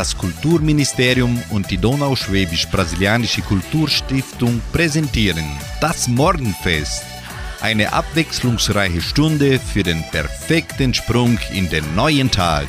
Das 0.00 0.16
Kulturministerium 0.16 1.42
und 1.50 1.70
die 1.70 1.76
Donauschwäbisch-Brasilianische 1.76 3.42
Kulturstiftung 3.42 4.62
präsentieren 4.72 5.44
das 5.82 6.08
Morgenfest. 6.08 7.04
Eine 7.60 7.92
abwechslungsreiche 7.92 9.02
Stunde 9.02 9.60
für 9.60 9.82
den 9.82 10.02
perfekten 10.10 10.94
Sprung 10.94 11.38
in 11.52 11.68
den 11.68 11.84
neuen 11.94 12.30
Tag. 12.30 12.68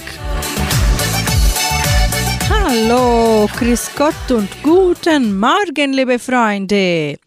Hallo, 2.50 3.48
Grüß 3.58 3.92
Gott 3.96 4.30
und 4.32 4.50
guten 4.62 5.40
Morgen, 5.40 5.94
liebe 5.94 6.20
Freunde. 6.20 7.18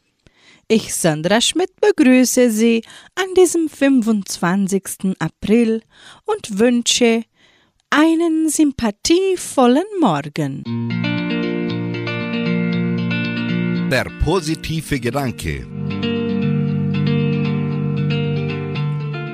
Ich, 0.68 0.94
Sandra 0.94 1.40
Schmidt, 1.40 1.70
begrüße 1.80 2.50
Sie 2.50 2.84
an 3.14 3.32
diesem 3.38 3.70
25. 3.70 5.16
April 5.18 5.80
und 6.26 6.58
wünsche 6.58 7.24
einen 7.96 8.48
sympathievollen 8.48 9.84
Morgen. 10.00 10.64
Der 13.88 14.06
positive 14.24 14.98
Gedanke. 14.98 15.64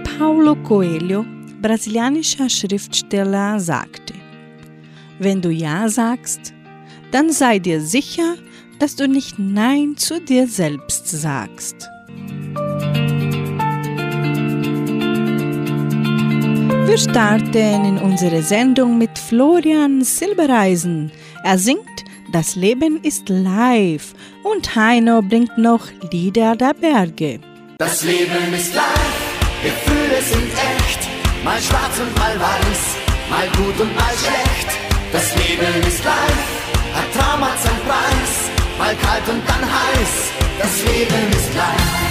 Paulo 0.04 0.56
Coelho, 0.56 1.24
brasilianischer 1.62 2.51
Schriftsteller, 2.51 3.59
sagte, 3.59 4.12
wenn 5.18 5.40
du 5.40 5.48
Ja 5.48 5.88
sagst, 5.88 6.52
dann 7.12 7.32
sei 7.32 7.60
dir 7.60 7.80
sicher, 7.80 8.37
dass 8.79 8.95
du 8.95 9.09
nicht 9.09 9.38
Nein 9.38 9.96
zu 9.96 10.20
dir 10.20 10.46
selbst 10.46 11.09
sagst. 11.09 11.88
Wir 16.90 16.98
starten 16.98 17.84
in 17.84 17.98
unsere 17.98 18.42
Sendung 18.42 18.98
mit 18.98 19.16
Florian 19.16 20.02
Silbereisen. 20.02 21.12
Er 21.45 21.56
singt 21.56 22.04
Das 22.32 22.56
Leben 22.56 22.98
ist 23.04 23.28
live 23.28 24.12
und 24.42 24.74
Heino 24.74 25.23
bringt 25.23 25.56
noch 25.56 25.87
Lieder 26.10 26.56
der 26.56 26.74
Berge. 26.74 27.38
Das 27.78 28.02
Leben 28.02 28.52
ist 28.52 28.74
live, 28.74 29.23
Gefühle 29.62 30.20
sind 30.20 30.50
echt, 30.74 31.02
mal 31.45 31.60
schwarz 31.60 31.95
und 32.02 32.12
mal 32.18 32.34
weiß, 32.48 32.82
mal 33.30 33.46
gut 33.50 33.78
und 33.80 33.95
mal 33.95 34.15
schlecht. 34.22 34.70
Das 35.12 35.26
Leben 35.37 35.87
ist 35.87 36.04
live, 36.04 36.46
hat 36.96 37.12
seinen 37.15 37.82
Preis, 37.87 38.32
mal 38.80 38.96
kalt 38.96 39.28
und 39.28 39.43
dann 39.48 39.65
heiß. 39.78 40.15
Das 40.59 40.82
Leben 40.82 41.30
ist 41.38 41.54
live. 41.54 42.09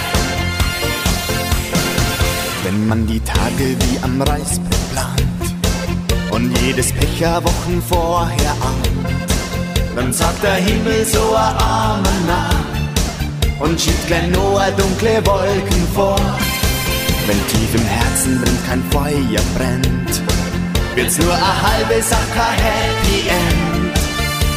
Wenn 2.62 2.88
man 2.88 3.06
die 3.06 3.20
Tage 3.20 3.76
wie 3.80 3.98
am 4.02 4.20
Reißbrett 4.20 4.90
plant 4.92 5.54
und 6.30 6.56
jedes 6.60 6.92
Pecher 6.92 7.42
Wochen 7.42 7.82
vorher 7.88 8.52
ahnt, 8.52 9.30
dann 9.96 10.12
sagt 10.12 10.42
der 10.42 10.54
Himmel 10.54 11.04
so 11.04 11.34
ein 11.34 11.56
Amen 11.56 12.26
nah 12.26 12.50
und 13.60 13.80
schiebt 13.80 14.06
gleich 14.06 14.28
nur 14.28 14.62
dunkle 14.76 15.24
Wolken 15.26 15.88
vor. 15.94 16.20
Wenn 17.26 17.46
tief 17.48 17.74
im 17.74 17.86
Herzen 17.86 18.42
drin 18.42 18.58
kein 18.68 18.82
Feuer 18.90 19.42
brennt, 19.56 20.22
wird's 20.94 21.18
nur 21.18 21.32
eine 21.32 21.62
halbe 21.62 22.02
Sache 22.02 22.46
Happy 22.66 23.28
End. 23.28 23.98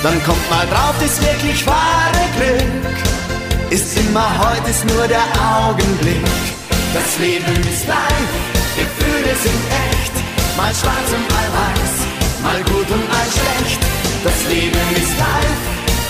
Dann 0.04 0.22
kommt 0.26 0.50
mal 0.50 0.68
drauf, 0.68 0.96
das 1.00 1.22
wirklich 1.22 1.66
wahre 1.66 2.24
Glück 2.38 2.84
ist 3.74 3.98
immer 3.98 4.30
heute, 4.38 4.70
ist 4.70 4.86
nur 4.86 5.08
der 5.08 5.24
Augenblick. 5.42 6.63
Das 6.94 7.18
Leben 7.18 7.58
ist 7.74 7.88
live, 7.88 8.34
Gefühle 8.78 9.34
sind 9.42 9.62
echt, 9.90 10.14
mal 10.56 10.70
schwarz 10.76 11.10
und 11.10 11.26
mal 11.34 11.50
weiß, 11.58 11.94
mal 12.46 12.62
gut 12.70 12.86
und 12.86 13.06
mal 13.10 13.28
schlecht. 13.34 13.82
Das 14.24 14.38
Leben 14.48 14.86
ist 14.94 15.14
live, 15.18 15.64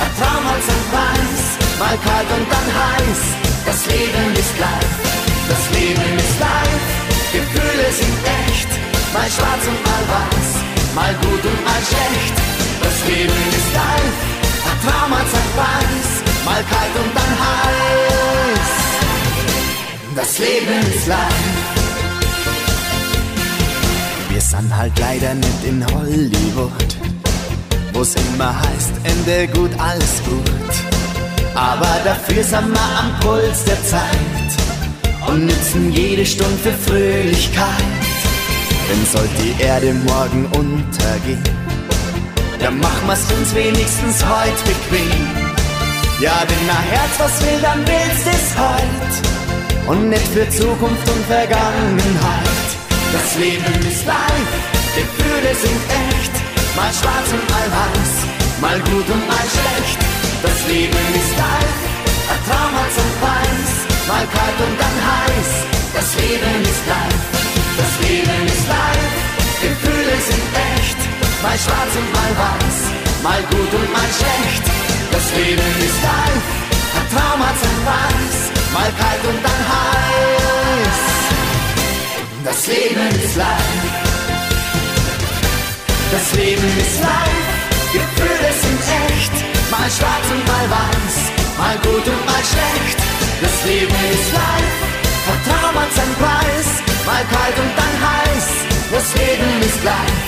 ein 0.04 0.12
Traum 0.20 0.44
hat 0.44 0.60
seinen 0.68 0.88
Preis, 0.92 1.42
mal 1.80 1.98
kalt 2.04 2.30
und 2.36 2.48
dann 2.52 2.70
heiß. 2.84 3.22
Das 3.66 3.80
Leben 3.88 4.28
ist 4.36 4.54
live, 4.60 4.96
das 5.48 5.64
Leben 5.72 6.18
ist 6.20 6.38
live, 6.44 6.88
Gefühle 7.32 7.88
sind 7.96 8.18
echt, 8.44 8.72
mal 9.16 9.30
schwarz 9.32 9.64
und 9.64 9.80
mal 9.88 10.04
weiß, 10.12 10.50
mal 11.00 11.14
gut 11.24 11.44
und 11.48 11.62
mal 11.64 11.82
schlecht. 11.88 12.36
Das 12.84 12.98
Leben 13.08 13.42
ist 13.56 13.70
live, 13.72 14.20
ein 14.68 14.78
Traum 14.84 15.12
hat 15.16 15.28
seinen 15.32 15.52
Preis, 15.56 16.08
mal 16.44 16.64
kalt 16.68 16.96
und 17.00 17.12
dann 17.16 17.34
heiß 17.40 18.83
das 20.16 20.38
Leben 20.40 20.80
ist 20.94 21.08
lang. 21.08 21.18
Wir 24.30 24.42
sind 24.42 24.76
halt 24.76 24.98
leider 25.00 25.34
nicht 25.34 25.64
in 25.66 25.86
Hollywood, 25.94 26.98
wo's 27.94 28.16
immer 28.16 28.54
heißt, 28.60 28.92
Ende 29.04 29.48
gut, 29.48 29.72
alles 29.80 30.22
gut. 30.26 30.74
Aber 31.56 32.00
dafür 32.04 32.44
sind 32.44 32.70
wir 32.74 33.00
am 33.00 33.20
Puls 33.22 33.64
der 33.66 33.84
Zeit 33.86 35.28
und 35.28 35.46
nützen 35.46 35.92
jede 35.92 36.26
Stunde 36.26 36.58
für 36.58 36.74
Fröhlichkeit. 36.90 38.04
Denn 38.90 39.06
sollte 39.12 39.42
die 39.42 39.64
Erde 39.64 39.94
morgen 39.94 40.46
untergehen, 40.48 41.44
dann 42.60 42.80
machen 42.80 43.08
wir's 43.08 43.32
uns 43.38 43.54
wenigstens 43.56 44.24
heute 44.26 44.64
bequem. 44.66 45.28
Ja, 46.20 46.44
wenn 46.48 46.68
mein 46.68 46.84
Herz 46.92 47.12
was 47.18 47.42
will, 47.42 47.62
dann 47.62 47.80
willst 47.80 48.28
es 48.28 48.58
heute 48.58 49.43
und 49.88 50.10
nicht 50.10 50.28
für 50.28 50.48
Zukunft 50.50 51.08
und 51.10 51.26
Vergangenheit. 51.26 52.68
Das 53.12 53.36
Leben 53.38 53.74
ist 53.88 54.06
live, 54.06 54.54
Gefühle 54.96 55.54
sind 55.54 55.82
echt, 56.10 56.34
mal 56.76 56.92
schwarz 56.94 57.28
und 57.36 57.46
mal 57.54 57.68
weiß, 57.78 58.12
mal 58.62 58.80
gut 58.90 59.08
und 59.10 59.24
mal 59.28 59.46
schlecht. 59.54 60.00
Das 60.42 60.58
Leben 60.68 61.06
ist 61.14 61.34
live, 61.38 61.82
ein 62.32 62.42
Traum 62.48 62.74
hat 62.74 62.92
seinen 62.98 63.16
Preis, 63.22 63.72
mal 64.08 64.26
kalt 64.34 64.60
und 64.66 64.76
dann 64.82 64.98
heiß. 65.12 65.52
Das 65.94 66.10
Leben 66.18 66.56
ist 66.64 66.84
live, 66.90 67.24
das 67.78 67.94
Leben 68.02 68.42
ist 68.50 68.66
live, 68.68 69.16
Gefühle 69.62 70.16
sind 70.30 70.48
echt, 70.74 71.00
mal 71.44 71.58
schwarz 71.60 71.94
und 72.00 72.10
mal 72.18 72.34
weiß, 72.44 72.78
mal 73.22 73.42
gut 73.54 73.72
und 73.78 73.90
mal 73.94 74.10
schlecht. 74.18 74.66
Das 75.12 75.26
Leben 75.38 75.72
ist 75.86 76.00
live, 76.02 76.48
ein 76.98 77.06
Traum 77.14 77.40
hat 77.46 77.58
seinen 77.62 77.82
Preis 77.86 78.63
mal 78.74 78.92
kalt 79.00 79.24
und 79.30 79.40
dann 79.46 79.62
heiß. 79.74 81.00
Das 82.44 82.68
Leben 82.68 83.08
ist 83.24 83.36
live. 83.36 84.04
Das 86.12 86.34
Leben 86.34 86.70
ist 86.84 87.00
live. 87.02 87.48
Gefühle 87.94 88.52
sind 88.64 88.82
echt. 89.08 89.36
Mal 89.72 89.90
schwarz 89.98 90.26
und 90.34 90.44
mal 90.52 90.68
weiß. 90.78 91.16
Mal 91.58 91.78
gut 91.88 92.06
und 92.14 92.26
mal 92.26 92.44
schlecht. 92.52 93.00
Das 93.42 93.56
Leben 93.66 94.00
ist 94.18 94.30
live. 94.42 94.76
Vertrauen 95.28 95.76
hat 95.82 95.92
seinen 95.94 96.16
Preis. 96.24 96.68
Mal 97.06 97.24
kalt 97.34 97.58
und 97.64 97.74
dann 97.80 97.96
heiß. 98.10 98.48
Das 98.92 99.08
Leben 99.22 99.52
ist 99.62 99.84
live. 99.84 100.20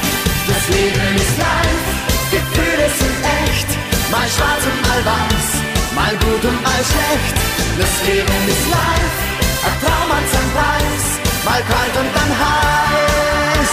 Das 0.47 0.63
Leben 0.75 1.16
ist 1.16 1.38
live. 1.38 1.85
Gefühle 2.31 2.88
sind 3.00 3.17
echt. 3.44 3.69
Mal 4.12 4.27
schwarz 4.35 4.63
und 4.72 4.79
mal 4.88 5.01
weiß. 5.13 5.75
Mal 5.95 6.11
gut 6.17 6.44
und 6.44 6.61
mal 6.61 6.83
schlecht. 6.91 7.35
Das 7.79 7.94
Leben 8.07 8.47
ist 8.47 8.66
live, 8.69 9.17
ein 9.66 9.75
Traum 9.81 10.09
hat 10.16 10.28
seinen 10.33 10.51
Preis, 10.51 11.06
mal 11.45 11.61
kalt 11.72 11.95
und 12.01 12.11
dann 12.16 12.31
heiß. 12.44 13.72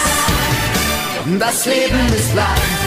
Das 1.39 1.65
Leben 1.65 2.07
ist 2.13 2.33
live. 2.33 2.82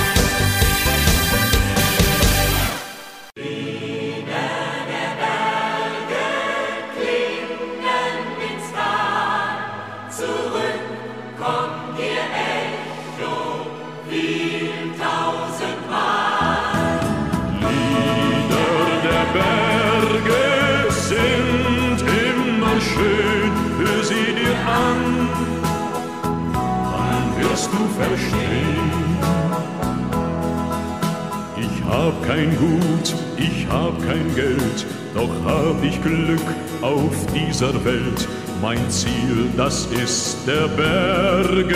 Hab 32.07 32.23
kein 32.25 32.57
Gut, 32.57 33.17
ich 33.37 33.67
hab 33.69 34.01
kein 34.07 34.33
Geld, 34.37 34.87
doch 35.13 35.31
hab 35.45 35.83
ich 35.83 36.01
Glück 36.03 36.47
auf 36.81 37.15
dieser 37.35 37.85
Welt. 37.85 38.29
Mein 38.63 38.79
Ziel, 38.91 39.51
das 39.57 39.87
ist 39.87 40.39
der 40.47 40.69
Berge. 40.69 41.75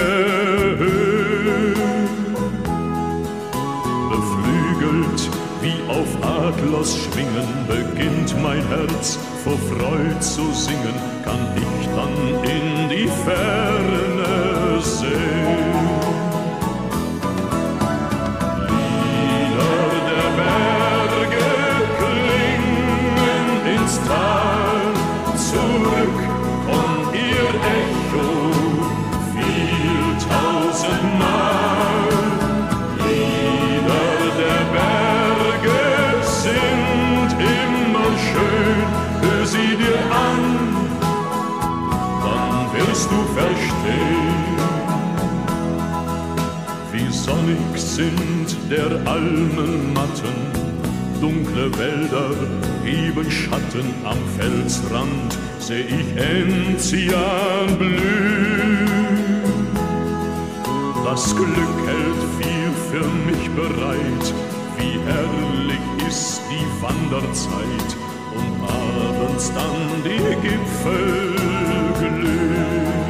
Beflügelt 4.11 5.31
wie 5.63 5.91
auf 5.91 6.09
Adlers 6.23 6.97
Schwingen 6.97 7.51
beginnt 7.67 8.41
mein 8.41 8.65
Herz 8.69 9.19
vor 9.43 9.59
Freud 9.59 10.21
zu 10.21 10.53
singen, 10.53 10.95
kann 11.25 11.41
ich 11.57 11.89
dann 11.89 12.45
in 12.45 12.89
die 12.89 13.09
Ferne 13.25 14.81
sehen. 14.81 15.60
Du 42.91 43.21
verstehen, 43.39 44.57
wie 46.93 47.13
sonnig 47.13 47.59
sind 47.77 48.57
der 48.69 48.91
Almen 49.09 49.93
Matten, 49.93 50.39
dunkle 51.21 51.71
Wälder 51.79 52.31
geben 52.85 53.31
Schatten 53.31 53.95
am 54.05 54.19
Felsrand, 54.37 55.39
seh 55.61 55.83
ich 55.83 56.17
Enzian 56.17 57.79
blühen. 57.79 58.79
Das 61.05 61.35
Glück 61.37 61.77
hält 61.87 62.23
viel 62.41 62.73
für 62.91 63.07
mich 63.29 63.51
bereit, 63.51 64.35
wie 64.79 64.99
herrlich 65.07 66.09
ist 66.09 66.41
die 66.51 66.83
Wanderzeit 66.83 68.10
abends 68.63 69.53
dann 69.53 70.03
die 70.05 70.49
Gipfel 70.49 71.37
glühen. 71.99 73.10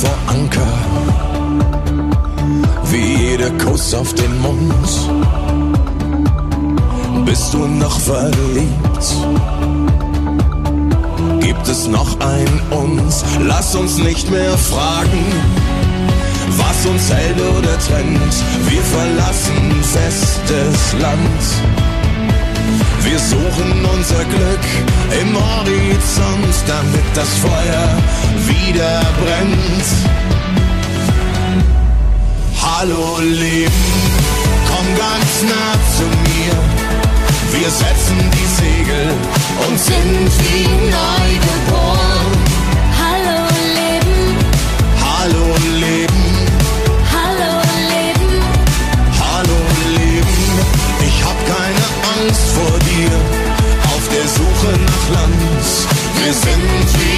Vor 0.00 0.16
Anker, 0.28 0.72
wie 2.90 3.28
jeder 3.28 3.50
Kuss 3.58 3.92
auf 3.92 4.14
den 4.14 4.40
Mund. 4.40 4.72
Bist 7.26 7.52
du 7.52 7.66
noch 7.66 8.00
verliebt? 8.00 9.04
Gibt 11.40 11.68
es 11.68 11.86
noch 11.86 12.18
ein 12.20 12.60
uns? 12.70 13.24
Lass 13.40 13.74
uns 13.74 13.98
nicht 13.98 14.30
mehr 14.30 14.56
fragen, 14.56 15.24
was 16.56 16.86
uns 16.86 17.12
hält 17.12 17.36
oder 17.58 17.78
trennt. 17.78 18.34
Wir 18.68 18.82
verlassen 18.82 19.82
festes 19.82 20.94
Land. 20.98 21.79
Wir 23.02 23.18
suchen 23.18 23.84
unser 23.84 24.24
Glück 24.24 24.66
im 25.20 25.34
Horizont, 25.34 26.54
damit 26.66 27.04
das 27.14 27.28
Feuer 27.38 27.88
wieder 28.46 29.00
brennt. 29.22 29.86
Hallo 32.60 33.18
Leben, 33.20 33.72
komm 34.68 34.86
ganz 34.96 35.42
nah 35.42 35.72
zu 35.96 36.04
mir. 36.28 37.58
Wir 37.58 37.70
setzen 37.70 38.18
die 38.32 38.48
Segel 38.62 39.14
und 39.66 39.78
sind 39.78 40.30
wie 40.44 40.68
neu 40.90 41.30
geboren. 41.40 42.19
Wir 56.42 56.54
sind 56.54 57.09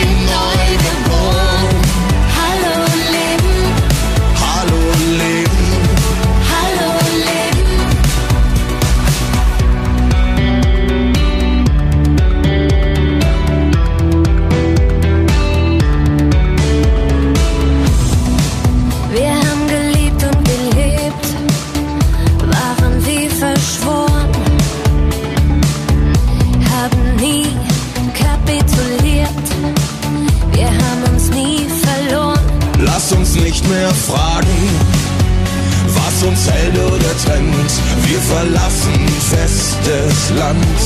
Wir 38.13 38.21
verlassen 38.21 39.09
festes 39.31 40.31
Land. 40.37 40.81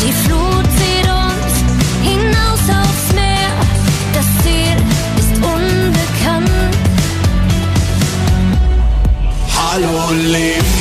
Die 0.00 0.12
Flut 0.24 0.64
zieht 0.78 1.06
uns 1.26 1.54
hinaus 2.08 2.64
aufs 2.80 3.12
Meer. 3.14 3.50
Das 4.14 4.24
Ziel 4.42 4.78
ist 5.18 5.34
unbekannt. 5.44 6.74
Hallo 9.60 10.10
Leben, 10.32 10.78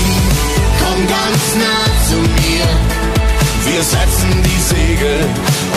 komm 0.79 1.00
ganz 1.06 1.44
nah 1.63 1.86
zu 2.08 2.17
mir. 2.41 2.67
Wir 3.65 3.84
setzen 3.84 4.41
die 4.41 4.62
Segel 4.74 5.20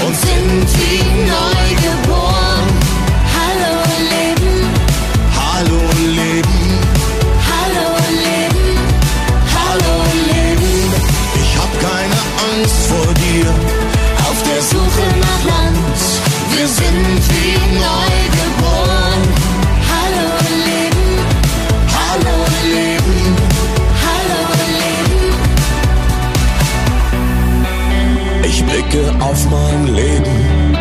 und 0.06 0.14
sind 0.20 0.68
wie 0.78 1.02
neu 1.26 1.66
geboren. 1.82 2.39
Auf 29.40 29.50
mein 29.50 29.94
Leben. 29.94 30.74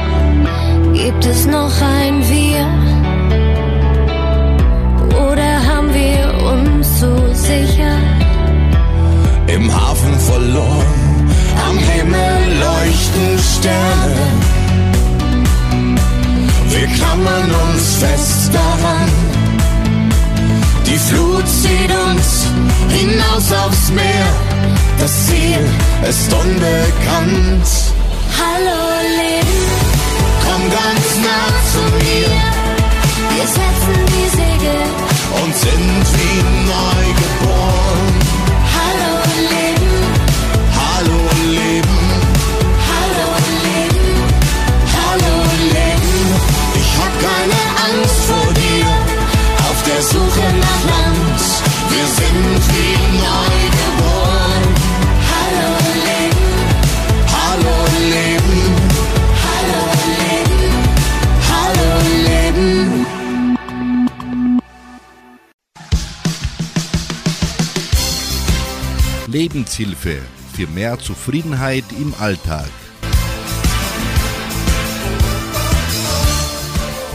Gibt 0.94 1.26
es 1.26 1.46
noch 1.46 1.82
ein 1.82 2.22
Wir? 2.28 2.66
Oder 5.28 5.52
haben 5.68 5.94
wir 5.94 6.24
uns 6.52 7.00
so 7.00 7.16
sicher? 7.34 7.98
Im 9.48 9.74
Hafen 9.74 10.20
verloren, 10.20 11.30
am 11.68 11.78
Himmel 11.78 12.60
leuchten 12.60 13.40
Sterne. 13.54 14.28
Wir 16.70 16.88
klammern 16.88 17.52
uns 17.70 17.96
fest 17.96 18.52
daran. 18.54 19.10
Die 20.86 20.98
Flut 20.98 21.48
zieht 21.48 21.92
uns 22.10 22.48
hinaus 22.90 23.52
aufs 23.52 23.92
Meer. 23.92 24.28
Das 25.00 25.28
Ziel 25.28 25.60
ist 26.08 26.34
unbekannt. 26.34 27.89
Ganz 30.94 31.18
nah 31.18 31.48
zu 31.72 31.82
mir 32.04 32.30
wir 33.36 33.48
setzen 33.48 34.06
die 34.08 34.30
Segel. 34.30 34.80
und 35.44 35.56
sind 35.56 36.06
wie 36.18 36.40
neu 36.66 37.89
Lebenshilfe 69.32 70.24
für 70.54 70.66
mehr 70.68 70.98
Zufriedenheit 70.98 71.84
im 72.00 72.16
Alltag. 72.18 72.68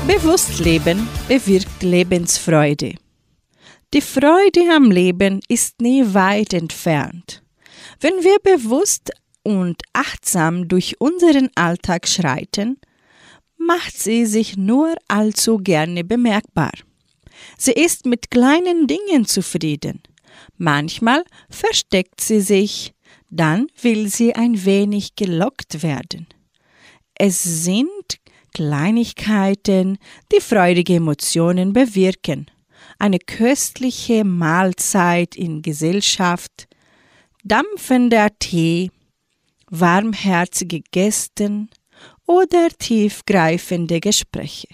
Bewusst 0.06 0.60
leben 0.60 1.08
bewirkt 1.26 1.82
Lebensfreude. 1.82 2.94
Die 3.92 4.00
Freude 4.00 4.72
am 4.76 4.92
Leben 4.92 5.40
ist 5.48 5.80
nie 5.80 6.04
weit 6.14 6.52
entfernt. 6.52 7.42
Wenn 8.00 8.14
wir 8.22 8.38
bewusst 8.38 9.10
und 9.42 9.82
achtsam 9.92 10.68
durch 10.68 11.00
unseren 11.00 11.50
Alltag 11.56 12.06
schreiten, 12.06 12.78
macht 13.56 13.98
sie 13.98 14.24
sich 14.24 14.56
nur 14.56 14.94
allzu 15.08 15.58
gerne 15.58 16.04
bemerkbar. 16.04 16.70
Sie 17.58 17.72
ist 17.72 18.06
mit 18.06 18.30
kleinen 18.30 18.86
Dingen 18.86 19.26
zufrieden. 19.26 20.00
Manchmal 20.56 21.24
versteckt 21.50 22.20
sie 22.20 22.40
sich, 22.40 22.94
dann 23.30 23.66
will 23.80 24.08
sie 24.08 24.34
ein 24.34 24.64
wenig 24.64 25.16
gelockt 25.16 25.82
werden. 25.82 26.26
Es 27.14 27.42
sind 27.42 28.18
Kleinigkeiten, 28.54 29.98
die 30.32 30.40
freudige 30.40 30.94
Emotionen 30.94 31.72
bewirken. 31.72 32.46
Eine 32.98 33.18
köstliche 33.18 34.24
Mahlzeit 34.24 35.34
in 35.34 35.62
Gesellschaft, 35.62 36.68
dampfender 37.42 38.28
Tee, 38.38 38.90
warmherzige 39.68 40.80
Gäste 40.92 41.66
oder 42.26 42.68
tiefgreifende 42.78 44.00
Gespräche. 44.00 44.68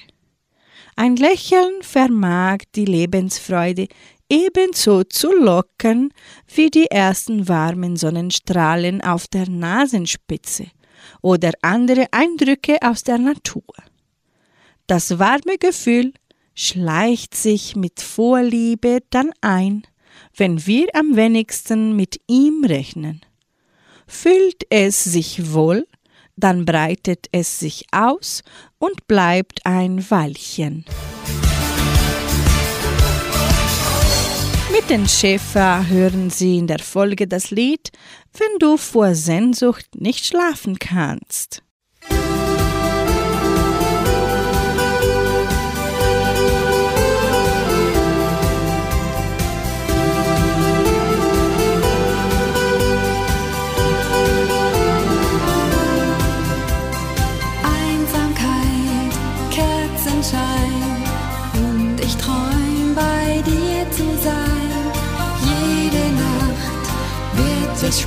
Ein 0.97 1.17
Lächeln 1.17 1.83
vermag 1.83 2.59
die 2.75 2.85
Lebensfreude 2.85 3.89
ebenso 4.31 5.05
zu 5.05 5.33
lockern 5.35 6.11
wie 6.55 6.71
die 6.71 6.87
ersten 6.87 7.49
warmen 7.49 7.97
Sonnenstrahlen 7.97 9.03
auf 9.03 9.27
der 9.27 9.49
Nasenspitze 9.49 10.69
oder 11.21 11.53
andere 11.61 12.07
Eindrücke 12.13 12.79
aus 12.81 13.03
der 13.03 13.19
Natur. 13.19 13.75
Das 14.87 15.19
warme 15.19 15.59
Gefühl 15.59 16.13
schleicht 16.55 17.35
sich 17.35 17.77
mit 17.77 18.01
Vorliebe 18.01 19.01
dann 19.11 19.31
ein, 19.41 19.87
wenn 20.37 20.67
wir 20.67 20.89
am 20.95 21.17
wenigsten 21.17 21.97
mit 21.97 22.21
ihm 22.27 22.65
rechnen. 22.65 23.21
Fühlt 24.07 24.67
es 24.71 25.05
sich 25.05 25.53
wohl, 25.53 25.87
dann 26.37 26.65
breitet 26.65 27.27
es 27.33 27.61
sich 27.61 27.87
aus 27.93 28.43
und 28.79 29.07
bleibt 29.07 29.65
ein 29.65 30.11
Weilchen. 30.11 30.85
Mit 34.81 34.89
den 34.89 35.07
Schäfer 35.07 35.87
hören 35.89 36.31
Sie 36.31 36.57
in 36.57 36.67
der 36.67 36.79
Folge 36.79 37.29
das 37.29 37.51
Lied 37.51 37.91
Wenn 38.33 38.59
du 38.61 38.79
vor 38.79 39.15
Sehnsucht 39.15 39.87
nicht 39.95 40.25
schlafen 40.25 40.79
kannst. 40.79 41.63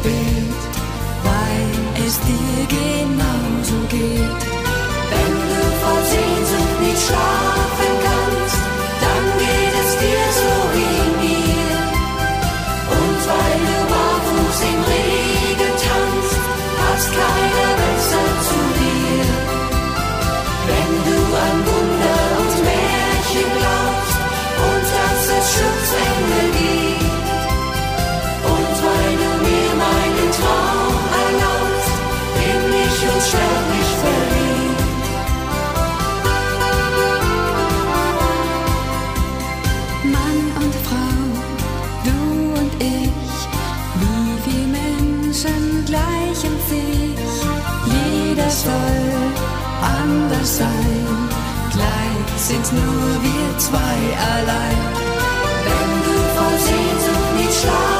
Wird 0.02 0.06
es 0.06 0.33
sind 52.48 52.74
nur 52.74 53.24
wir 53.24 53.58
zwei 53.58 53.98
allein. 54.36 54.78
Wenn 55.66 55.92
du 56.08 56.16
vor 56.36 56.58
Sehnsucht 56.60 57.36
nicht 57.38 57.62
schlafen 57.62 57.93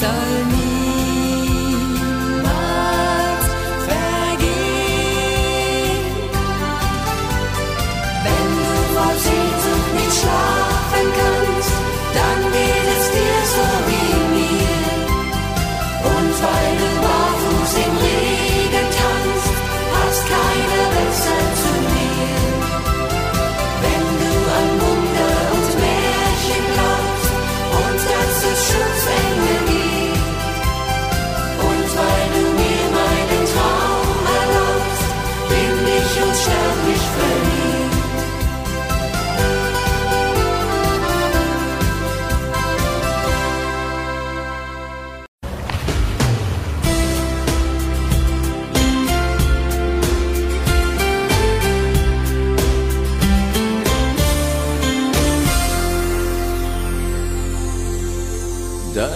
soll 0.00 0.27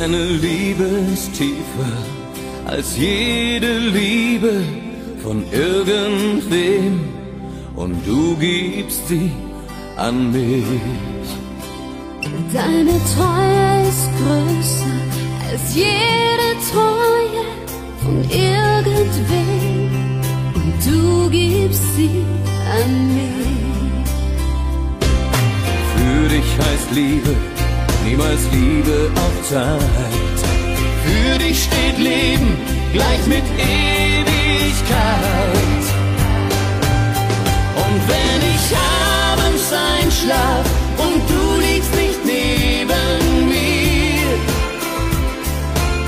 Deine 0.02 0.24
Liebe 0.24 0.82
ist 1.14 1.32
tiefer 1.34 1.92
als 2.66 2.96
jede 2.96 3.78
Liebe 3.78 4.64
von 5.22 5.44
irgendwem 5.52 7.08
und 7.76 8.04
du 8.04 8.36
gibst 8.36 9.06
sie 9.06 9.30
an 9.96 10.32
mich. 10.32 10.64
Deine 12.52 12.98
Treue 13.14 13.88
ist 13.88 14.08
größer 14.18 14.96
als 15.52 15.72
jede 15.72 16.48
Treue 16.72 17.44
von 18.02 18.24
irgendwem. 18.28 20.20
Und 20.56 20.74
du 20.84 21.30
gibst 21.30 21.94
sie 21.94 22.24
an 22.76 23.14
mich. 23.14 24.10
Für 25.94 26.28
dich 26.28 26.58
heißt 26.58 26.90
Liebe 26.90 27.51
niemals 28.04 28.40
Liebe 28.52 29.10
auf 29.14 29.48
Zeit. 29.48 30.38
Für 31.04 31.38
dich 31.38 31.64
steht 31.64 31.98
Leben 31.98 32.56
gleich 32.92 33.26
mit 33.26 33.44
Ewigkeit. 33.58 34.22
Und 37.84 38.00
wenn 38.12 38.40
ich 38.54 38.66
abends 39.32 39.72
einschlaf 39.72 40.66
und 40.98 41.20
du 41.30 41.44
liegst 41.66 41.94
nicht 41.94 42.24
neben 42.24 43.48
mir, 43.48 44.32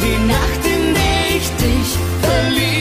die 0.03 0.19
Nacht, 0.27 0.63
in 0.65 0.95
der 0.95 1.37
ich 1.37 1.49
dich 1.63 1.91
verliere, 2.23 2.74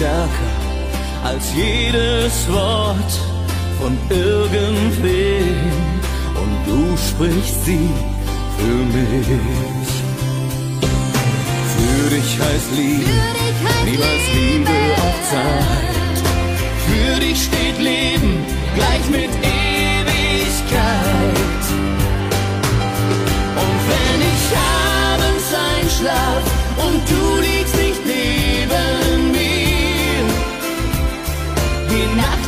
stärker 0.00 0.52
als 1.22 1.52
jedes 1.54 2.50
Wort 2.50 3.12
von 3.78 3.98
irgendwem. 4.08 5.72
Und 6.40 6.52
du 6.66 6.96
sprichst 6.96 7.64
sie 7.66 7.88
für 8.56 8.80
mich. 8.96 9.90
Für 11.74 12.04
dich 12.14 12.30
heißt 12.44 12.70
Liebe, 12.76 13.14
niemals 13.84 14.26
Liebe. 14.34 14.76
Auf 15.04 15.18
Zeit. 15.30 16.16
Für 16.86 17.14
dich 17.20 17.38
steht 17.44 17.78
Leben 17.78 18.32
gleich 18.74 19.06
mit 19.10 19.32
Ewigkeit. 19.60 20.44
Und 23.64 23.78
wenn 23.90 24.20
ich 24.32 24.44
abends 25.12 25.48
einschlaf 25.74 26.42
und 26.86 27.00
du 27.12 27.22
liegst 27.42 27.76
nicht 27.76 28.02
neben 28.06 28.40
mir, 29.10 29.19
die 32.10 32.39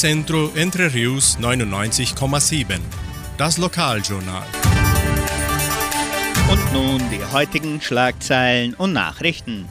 Unicentro 0.00 0.52
Entre 0.54 0.94
Rius 0.94 1.36
99,7. 1.40 2.78
Das 3.36 3.58
Lokaljournal. 3.58 4.46
Und 6.48 6.72
nun 6.72 7.02
die 7.10 7.20
heutigen 7.32 7.80
Schlagzeilen 7.80 8.74
und 8.74 8.92
Nachrichten. 8.92 9.68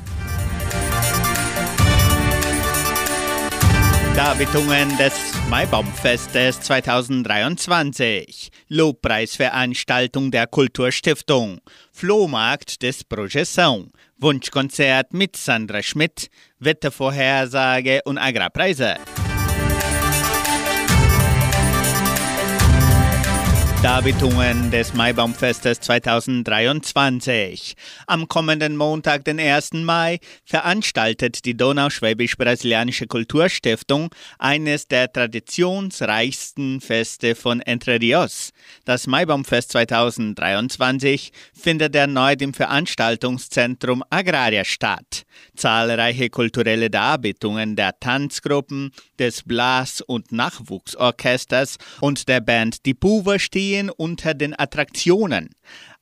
Darbietungen 4.17 4.97
des 4.97 5.13
Maibaumfestes 5.49 6.59
2023. 6.59 8.49
Lobpreisveranstaltung 8.67 10.31
der 10.31 10.47
Kulturstiftung. 10.47 11.61
Flohmarkt 11.93 12.81
des 12.81 13.05
Projeção. 13.09 13.91
Wunschkonzert 14.17 15.13
mit 15.13 15.37
Sandra 15.37 15.81
Schmidt. 15.81 16.27
Wettervorhersage 16.59 18.01
und 18.03 18.17
Agrarpreise. 18.17 18.97
Darbietungen 23.83 24.71
des 24.71 24.95
Maibaumfestes 24.95 25.79
2023. 25.81 27.75
Am 28.07 28.27
kommenden 28.27 28.75
Montag, 28.75 29.23
den 29.23 29.39
1. 29.39 29.73
Mai, 29.73 30.17
veranstaltet 30.45 31.45
die 31.45 31.55
Donauschwäbisch-Brasilianische 31.55 33.05
Kulturstiftung 33.05 34.09
eines 34.39 34.87
der 34.87 35.13
traditionsreichsten 35.13 36.81
Feste 36.81 37.35
von 37.35 37.61
Entre 37.61 38.01
Rios. 38.01 38.49
Das 38.83 39.05
Maibaumfest 39.05 39.73
2023 39.73 41.31
findet 41.53 41.95
erneut 41.95 42.41
im 42.41 42.55
Veranstaltungszentrum 42.55 44.03
Agraria 44.09 44.65
statt. 44.65 45.23
Zahlreiche 45.55 46.31
kulturelle 46.31 46.89
Darbietungen 46.89 47.75
der 47.75 47.99
Tanzgruppen, 47.99 48.91
des 49.19 49.43
Blas- 49.43 50.01
und 50.01 50.31
Nachwuchsorchesters 50.31 51.77
und 52.01 52.27
der 52.27 52.41
Band 52.41 52.85
Die 52.87 52.95
Puva 52.95 53.37
stehen 53.37 53.67
unter 53.85 54.33
den 54.33 54.57
Attraktionen. 54.57 55.49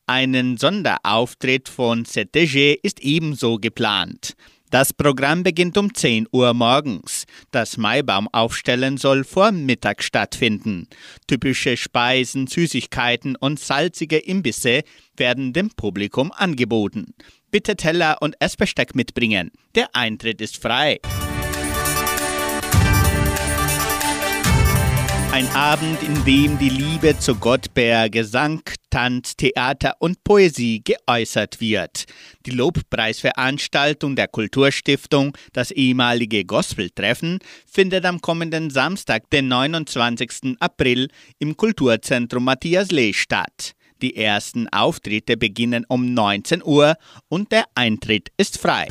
Einen 0.07 0.57
Sonderauftritt 0.57 1.67
von 1.67 2.05
CTG 2.05 2.77
ist 2.81 3.01
ebenso 3.01 3.57
geplant. 3.57 4.35
Das 4.71 4.93
Programm 4.93 5.43
beginnt 5.43 5.77
um 5.77 5.93
10 5.93 6.27
Uhr 6.31 6.53
morgens. 6.53 7.25
Das 7.51 7.77
Maibaumaufstellen 7.77 8.97
soll 8.97 9.23
vor 9.23 9.51
Mittag 9.51 10.03
stattfinden. 10.03 10.87
Typische 11.27 11.77
Speisen, 11.77 12.47
Süßigkeiten 12.47 13.35
und 13.35 13.59
salzige 13.59 14.17
Imbisse 14.17 14.81
werden 15.15 15.53
dem 15.53 15.69
Publikum 15.69 16.31
angeboten. 16.31 17.13
Bitte 17.51 17.75
Teller 17.75 18.17
und 18.21 18.35
Essbesteck 18.39 18.95
mitbringen. 18.95 19.51
Der 19.75 19.95
Eintritt 19.95 20.41
ist 20.41 20.61
frei. 20.61 20.99
Ein 25.35 25.49
Abend, 25.49 26.01
in 26.01 26.23
dem 26.23 26.57
die 26.59 26.69
Liebe 26.69 27.19
zu 27.19 27.35
Gott 27.35 27.73
per 27.73 28.09
Gesang, 28.09 28.61
Tanz, 28.89 29.35
Theater 29.35 29.95
und 29.99 30.23
Poesie 30.23 30.81
geäußert 30.81 31.59
wird. 31.59 32.05
Die 32.45 32.51
Lobpreisveranstaltung 32.51 34.15
der 34.15 34.29
Kulturstiftung, 34.29 35.37
das 35.51 35.71
ehemalige 35.71 36.45
Gospeltreffen, 36.45 37.39
findet 37.69 38.05
am 38.05 38.21
kommenden 38.21 38.69
Samstag, 38.69 39.29
den 39.29 39.49
29. 39.49 40.55
April, 40.61 41.09
im 41.39 41.57
Kulturzentrum 41.57 42.45
Matthias 42.45 42.91
Lee 42.91 43.11
statt. 43.11 43.73
Die 44.01 44.15
ersten 44.15 44.69
Auftritte 44.69 45.35
beginnen 45.35 45.83
um 45.89 46.13
19 46.13 46.63
Uhr 46.63 46.95
und 47.27 47.51
der 47.51 47.65
Eintritt 47.75 48.29
ist 48.37 48.57
frei. 48.57 48.87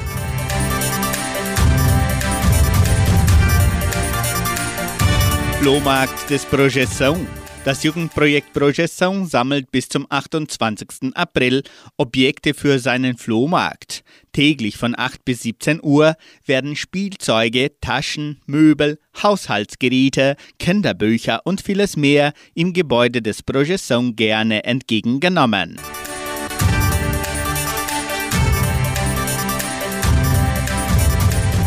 Flohmarkt 5.64 6.29
des 6.29 6.44
Projeção. 6.44 7.27
Das 7.64 7.85
Jugendprojekt 7.85 8.53
Projeção 8.53 9.24
sammelt 9.24 9.72
bis 9.72 9.88
zum 9.88 10.07
28. 10.11 11.14
April 11.14 11.62
Objekte 11.96 12.53
für 12.53 12.79
seinen 12.79 13.16
Flohmarkt. 13.16 14.05
Täglich 14.33 14.77
von 14.77 14.94
8 14.94 15.24
bis 15.24 15.40
17 15.40 15.81
Uhr 15.83 16.16
werden 16.44 16.77
Spielzeuge, 16.77 17.70
Taschen, 17.81 18.42
Möbel, 18.44 18.98
Haushaltsgeräte, 19.22 20.37
Kinderbücher 20.59 21.40
und 21.46 21.62
vieles 21.62 21.96
mehr 21.96 22.35
im 22.53 22.74
Gebäude 22.74 23.22
des 23.22 23.42
Projeção 23.42 24.14
gerne 24.14 24.64
entgegengenommen. 24.64 25.81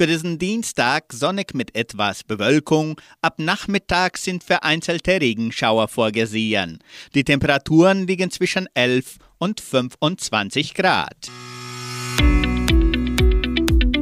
Für 0.00 0.06
diesen 0.06 0.38
Dienstag 0.38 1.12
sonnig 1.12 1.52
mit 1.52 1.76
etwas 1.76 2.24
Bewölkung. 2.24 2.98
Ab 3.20 3.34
Nachmittag 3.36 4.16
sind 4.16 4.42
vereinzelte 4.42 5.20
Regenschauer 5.20 5.88
vorgesehen. 5.88 6.78
Die 7.14 7.22
Temperaturen 7.22 8.06
liegen 8.06 8.30
zwischen 8.30 8.66
11 8.72 9.18
und 9.36 9.60
25 9.60 10.72
Grad. 10.72 11.28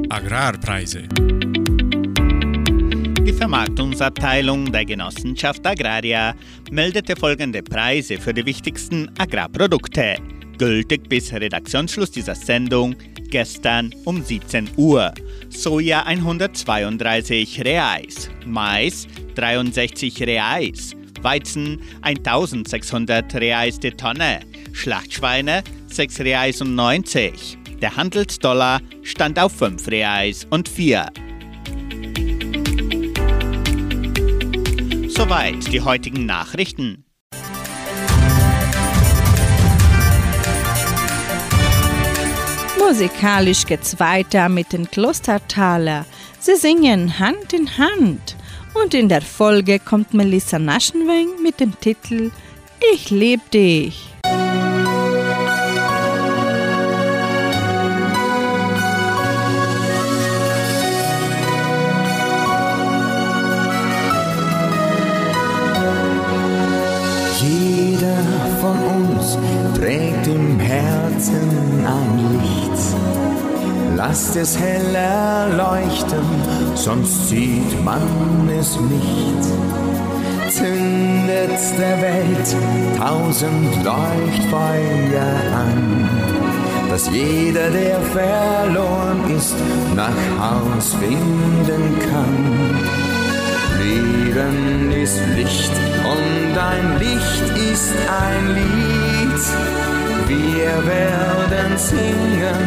Agrarpreise. 0.09 1.09
Die 3.27 3.33
Vermarktungsabteilung 3.33 4.71
der 4.71 4.85
Genossenschaft 4.85 5.67
Agraria 5.67 6.37
meldete 6.71 7.17
folgende 7.17 7.65
Preise 7.65 8.19
für 8.19 8.33
die 8.33 8.47
wichtigsten 8.47 9.11
Agrarprodukte. 9.19 10.38
Gültig 10.59 11.09
bis 11.09 11.33
Redaktionsschluss 11.33 12.11
dieser 12.11 12.35
Sendung 12.35 12.97
gestern 13.31 13.95
um 14.05 14.23
17 14.23 14.69
Uhr. 14.77 15.15
Soja 15.51 16.03
132 16.03 17.65
Reais, 17.65 18.29
Mais 18.45 19.07
63 19.37 20.21
Reais, 20.23 20.97
Weizen 21.23 21.81
1600 22.03 23.35
Reais 23.37 23.79
die 23.79 23.93
Tonne, 23.93 24.41
Schlachtschweine 24.73 25.63
6 25.87 26.21
Reais 26.21 26.61
und 26.61 26.75
90. 26.75 27.57
Der 27.81 27.97
Handelsdollar 27.97 28.81
stand 29.03 29.39
auf 29.39 29.53
5 29.53 29.87
Reais 29.89 30.45
und 30.51 30.69
4. 30.69 31.07
Soweit 35.09 35.73
die 35.73 35.81
heutigen 35.81 36.27
Nachrichten. 36.27 37.05
Musikalisch 42.89 43.67
geht's 43.67 44.01
weiter 44.01 44.49
mit 44.49 44.73
den 44.73 44.91
Klostertaler. 44.91 46.07
Sie 46.41 46.57
singen 46.57 47.19
Hand 47.19 47.53
in 47.53 47.77
Hand. 47.77 48.35
Und 48.73 48.95
in 48.95 49.11
der 49.11 49.21
Folge 49.21 49.79
kommt 49.79 50.15
Melissa 50.15 50.59
Naschenweng 50.59 51.43
mit 51.43 51.61
dem 51.61 51.79
Titel 51.81 52.31
Ich 52.95 53.11
lieb 53.11 53.51
dich. 53.51 54.09
Jeder 67.39 68.25
von 68.63 68.79
uns 68.83 69.39
trägt 69.77 70.27
im 70.27 70.59
Herzen 70.59 71.87
ein 71.87 72.41
Licht. 72.41 72.58
Lasst 73.99 74.37
es 74.37 74.57
heller 74.57 75.49
leuchten, 75.57 76.25
sonst 76.77 77.31
sieht 77.31 77.85
man 77.85 78.49
es 78.49 78.79
nicht. 78.79 79.43
Zündet 80.53 81.59
der 81.77 82.01
Welt 82.01 82.57
tausend 82.97 83.75
Leuchtfeuer 83.85 85.35
an, 85.53 86.09
dass 86.89 87.11
jeder, 87.11 87.71
der 87.71 87.99
verloren 88.13 89.37
ist, 89.37 89.57
nach 89.97 90.21
Haus 90.39 90.95
finden 90.95 91.99
kann. 92.09 92.79
Leben 93.81 94.93
ist 94.93 95.21
Licht 95.35 95.73
und 96.05 96.57
ein 96.57 97.01
Licht 97.01 97.73
ist 97.73 97.95
ein 98.07 98.55
Lied. 98.55 99.78
Wir 100.29 100.87
werden 100.87 101.79
singen, 101.79 102.61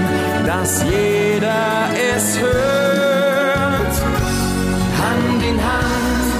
dass 0.47 0.83
jeder 0.83 1.89
es 2.15 2.39
hört. 2.39 3.95
Hand 5.01 5.43
in 5.47 5.59
Hand 5.63 6.31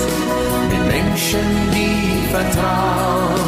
mit 0.69 0.83
Menschen, 0.87 1.47
die 1.71 2.27
vertrauen. 2.31 3.46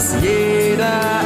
Dass 0.00 0.14
jeder 0.22 1.19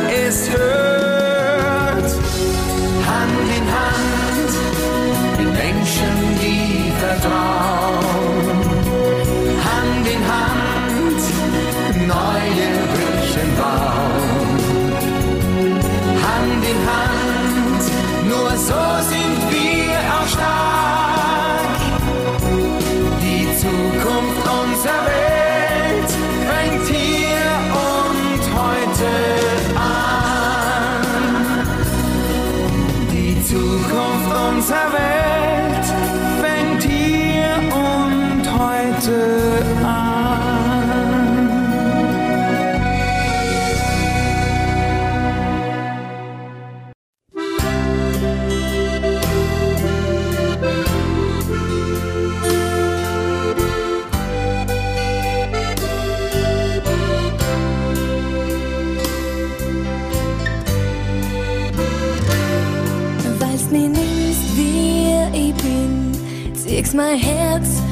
ziehst 66.85 66.95
mein 66.95 67.19
Herz 67.19 67.83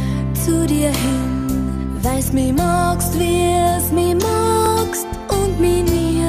zu 0.44 0.66
dir 0.66 0.90
hin. 0.90 1.96
Weißt 2.02 2.32
mir 2.32 2.52
magst, 2.52 3.14
wie's 3.18 3.90
mir 3.92 4.16
magst 4.16 5.06
und 5.28 5.60
mir 5.60 5.82
nie 5.82 6.22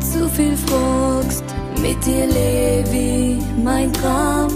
zu 0.00 0.28
viel 0.28 0.56
fragst. 0.56 1.44
Mit 1.80 2.04
dir 2.04 2.26
lebe 2.26 3.42
mein 3.62 3.92
Traum, 3.92 4.48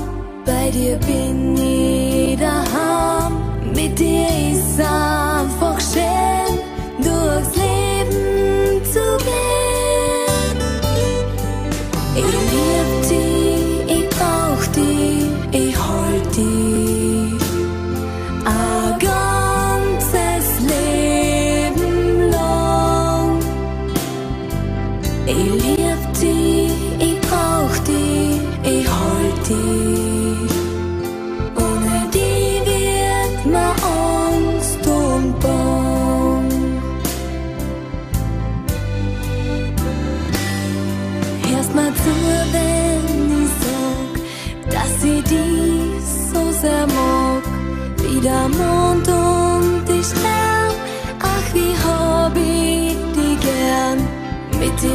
bei 0.45 0.71
dir 0.71 0.97
bin 0.99 1.57
ich 1.57 2.39
daheim. 2.39 3.33
Mit 3.75 3.99
dir 3.99 4.27
ist 4.53 4.81
einfach 4.81 5.81
schön, 5.81 6.59
durchs 6.99 7.57
Leben 7.57 7.62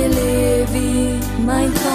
mit 0.07 0.15
dir 0.15 0.65
lebe 0.67 0.77
ich 0.77 1.86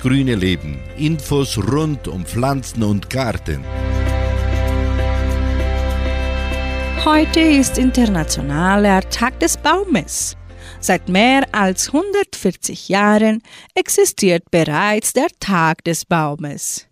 Grüne 0.00 0.34
Leben. 0.34 0.78
Infos 0.96 1.58
rund 1.58 2.08
um 2.08 2.24
Pflanzen 2.24 2.82
und 2.84 3.10
Garten. 3.10 3.62
Heute 7.04 7.40
ist 7.40 7.76
internationaler 7.76 9.02
Tag 9.10 9.38
des 9.40 9.58
Baumes. 9.58 10.38
Seit 10.80 11.10
mehr 11.10 11.46
als 11.52 11.88
140 11.88 12.88
Jahren 12.88 13.42
existiert 13.74 14.50
bereits 14.50 15.12
der 15.12 15.28
Tag 15.38 15.84
des 15.84 16.06
Baumes. 16.06 16.86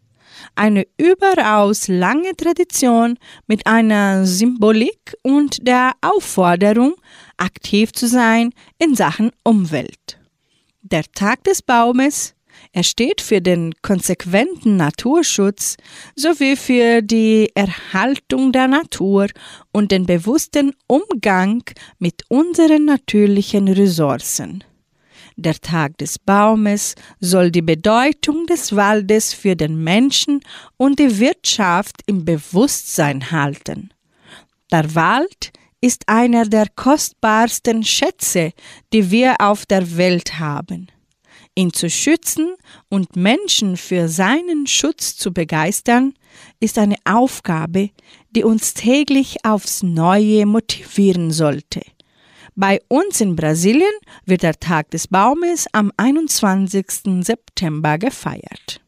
Eine 0.55 0.87
überaus 0.99 1.88
lange 1.88 2.37
Tradition 2.37 3.18
mit 3.47 3.66
einer 3.66 4.27
Symbolik 4.27 5.16
und 5.23 5.66
der 5.66 5.92
Aufforderung, 6.03 6.94
aktiv 7.38 7.90
zu 7.92 8.07
sein 8.07 8.53
in 8.79 8.94
Sachen 8.94 9.31
Umwelt. 9.44 10.21
Der 10.83 11.05
Tag 11.05 11.42
des 11.44 11.62
Baumes 11.62 12.35
er 12.73 12.83
steht 12.83 13.21
für 13.21 13.41
den 13.41 13.75
konsequenten 13.83 14.77
Naturschutz 14.77 15.77
sowie 16.15 16.57
für 16.57 17.03
die 17.03 17.51
Erhaltung 17.55 18.53
der 18.53 18.69
Natur 18.69 19.29
und 19.73 19.91
den 19.91 20.07
bewussten 20.07 20.75
Umgang 20.87 21.63
mit 21.99 22.25
unseren 22.29 22.85
natürlichen 22.85 23.69
Ressourcen. 23.69 24.65
Der 25.37 25.55
Tag 25.55 25.99
des 25.99 26.19
Baumes 26.19 26.97
soll 27.21 27.53
die 27.53 27.63
Bedeutung 27.63 28.47
des 28.47 28.75
Waldes 28.75 29.33
für 29.33 29.55
den 29.55 29.83
Menschen 29.83 30.41
und 30.77 30.99
die 30.99 31.21
Wirtschaft 31.21 32.03
im 32.07 32.25
Bewusstsein 32.25 33.31
halten. 33.31 33.91
Der 34.73 34.95
Wald 34.97 35.53
ist 35.81 36.09
einer 36.09 36.45
der 36.45 36.67
kostbarsten 36.75 37.85
Schätze, 37.85 38.53
die 38.93 39.11
wir 39.13 39.37
auf 39.39 39.65
der 39.65 39.97
Welt 39.97 40.41
haben. 40.41 40.89
Ihn 41.59 41.73
zu 41.73 41.90
schützen 41.90 42.55
und 42.88 43.16
Menschen 43.16 43.77
für 43.77 44.09
seinen 44.09 44.68
Schutz 44.68 45.16
zu 45.16 45.33
begeistern, 45.33 46.14
ist 46.61 46.79
eine 46.79 46.94
Aufgabe, 47.05 47.90
die 48.31 48.44
uns 48.44 48.75
täglich 48.75 49.44
aufs 49.44 49.83
Neue 49.83 50.47
motivieren 50.47 51.33
sollte. 51.33 51.83
Bei 52.55 52.79
uns 52.87 53.21
in 53.21 53.35
Brasilien 53.35 53.90
wird 54.25 54.44
der 54.44 54.61
Tag 54.61 54.92
des 54.92 55.09
Baumes 55.09 55.66
am 55.73 55.90
21. 55.97 57.25
September 57.25 57.99
gefeiert. 57.99 58.81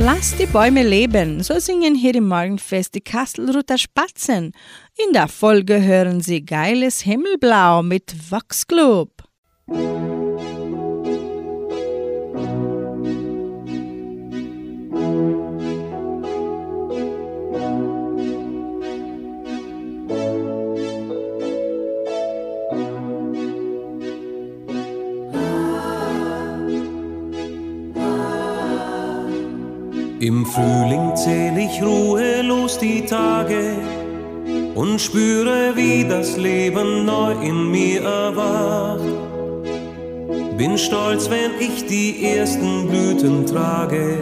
Lass 0.00 0.36
die 0.36 0.46
Bäume 0.46 0.84
leben, 0.84 1.42
so 1.42 1.58
singen 1.58 1.96
hier 1.96 2.14
im 2.14 2.28
Morgenfest 2.28 2.94
die 2.94 3.00
Kastelruther 3.00 3.78
Spatzen. 3.78 4.52
In 4.96 5.12
der 5.12 5.26
Folge 5.26 5.82
hören 5.82 6.20
sie 6.20 6.44
Geiles 6.44 7.00
Himmelblau 7.00 7.82
mit 7.82 8.30
Wachsclub. 8.30 9.24
Im 30.20 30.44
Frühling 30.46 31.14
zähl 31.14 31.56
ich 31.58 31.80
ruhelos 31.80 32.76
die 32.78 33.06
Tage 33.06 33.76
und 34.74 35.00
spüre, 35.00 35.76
wie 35.76 36.04
das 36.08 36.36
Leben 36.36 37.04
neu 37.04 37.34
in 37.40 37.70
mir 37.70 38.02
erwacht. 38.02 39.04
Bin 40.56 40.76
stolz, 40.76 41.30
wenn 41.30 41.52
ich 41.60 41.86
die 41.86 42.24
ersten 42.24 42.88
Blüten 42.88 43.46
trage, 43.46 44.18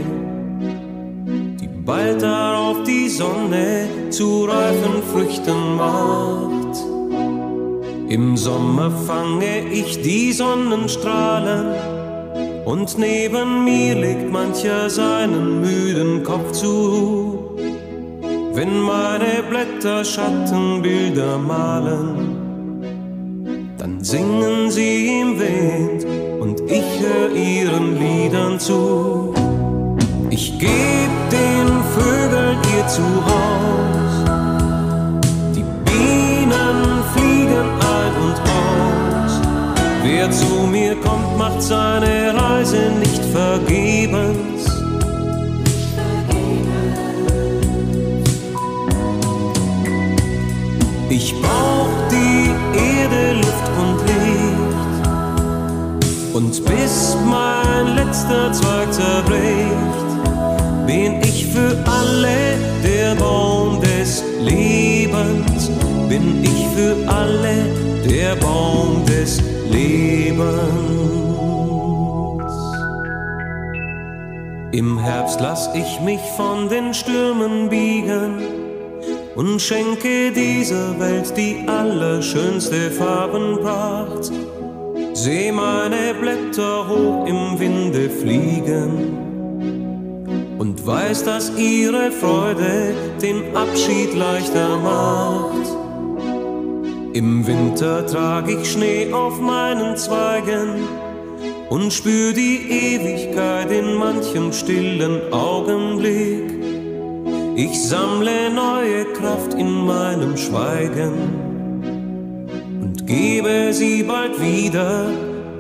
die 1.59 1.69
bald 1.69 2.21
darauf 2.21 2.83
die 2.83 3.09
Sonne 3.09 3.89
zu 4.11 4.45
reifen 4.45 5.03
Früchten 5.11 5.77
macht. 5.77 6.77
Im 8.11 8.37
Sommer 8.37 8.91
fange 8.91 9.67
ich 9.73 10.03
die 10.03 10.31
Sonnenstrahlen 10.31 11.96
und 12.67 12.99
neben 12.99 13.65
mir 13.65 13.95
legt 13.95 14.31
mancher 14.31 14.91
seinen 14.91 15.61
müden 15.61 16.25
Kopf 16.25 16.51
zu. 16.51 17.57
Wenn 18.53 18.81
meine 18.81 19.45
Blätter 19.49 20.05
Schattenbilder 20.05 21.39
malen, 21.39 22.11
dann 23.79 24.03
singen 24.03 24.69
sie 24.69 25.21
im 25.21 25.39
Wind 25.39 26.07
und 26.41 26.61
ich 26.69 27.01
höre 27.01 27.31
ihren 27.37 28.01
Liedern 28.01 28.59
zu. 28.59 29.33
Ich 30.31 30.59
geb 30.59 31.13
den 31.31 31.69
Vögeln 31.95 32.59
ihr 32.77 32.87
Zuhause, 32.89 33.66
kommt, 41.07 41.39
macht 41.39 41.63
seine 41.63 42.35
Reise 42.35 42.91
nicht 42.99 43.25
vergebens. 43.27 44.47
Ich 51.09 51.35
brauch 51.41 51.95
die 52.11 52.51
Erde, 52.79 53.23
Luft 53.43 53.71
und 53.83 53.99
Licht. 54.09 55.07
Und 56.35 56.65
bis 56.65 57.17
mein 57.25 57.95
letzter 57.97 58.53
Zweig 58.53 58.93
zerbricht, 58.93 60.09
bin 60.87 61.23
ich 61.23 61.47
für 61.47 61.77
alle 61.87 62.59
der 62.85 63.15
Baum 63.15 63.81
des 63.81 64.23
Lebens. 64.43 65.71
Bin 66.09 66.45
ich 66.45 66.67
für 66.77 66.95
alle 67.11 67.57
der 68.09 68.37
Baum 68.37 69.05
des 69.07 69.41
Lebens. 69.71 70.86
Im 74.77 74.99
Herbst 74.99 75.41
lass 75.41 75.71
ich 75.73 76.01
mich 76.03 76.21
von 76.37 76.69
den 76.69 76.93
Stürmen 76.93 77.71
biegen 77.71 78.43
und 79.35 79.59
schenke 79.63 80.31
dieser 80.33 81.01
Welt 81.01 81.35
die 81.35 81.67
allerschönste 81.67 82.91
Farbenpracht. 82.91 84.31
Seh 85.15 85.51
meine 85.51 86.13
Blätter 86.21 86.87
hoch 86.87 87.27
im 87.27 87.59
Winde 87.59 88.11
fliegen 88.11 89.17
und 90.59 90.87
weiß, 90.87 91.25
dass 91.25 91.57
ihre 91.57 92.11
Freude 92.11 92.93
den 93.23 93.57
Abschied 93.57 94.13
leichter 94.15 94.77
macht. 94.77 95.71
Im 97.15 97.47
Winter 97.47 98.07
trag 98.07 98.47
ich 98.47 98.71
Schnee 98.73 99.11
auf 99.11 99.41
meinen 99.41 99.97
Zweigen 99.97 101.06
und 101.69 101.93
spür 101.93 102.33
die 102.33 102.71
Ewigkeit 102.71 103.71
in 103.71 103.95
manchem 103.95 104.53
stillen 104.53 105.33
Augenblick. 105.33 106.53
Ich 107.57 107.83
sammle 107.83 108.51
neue 108.51 109.05
Kraft 109.15 109.55
in 109.55 109.87
meinem 109.87 110.37
Schweigen 110.37 111.15
und 112.83 113.07
gebe 113.07 113.73
sie 113.73 114.03
bald 114.03 114.41
wieder 114.41 115.07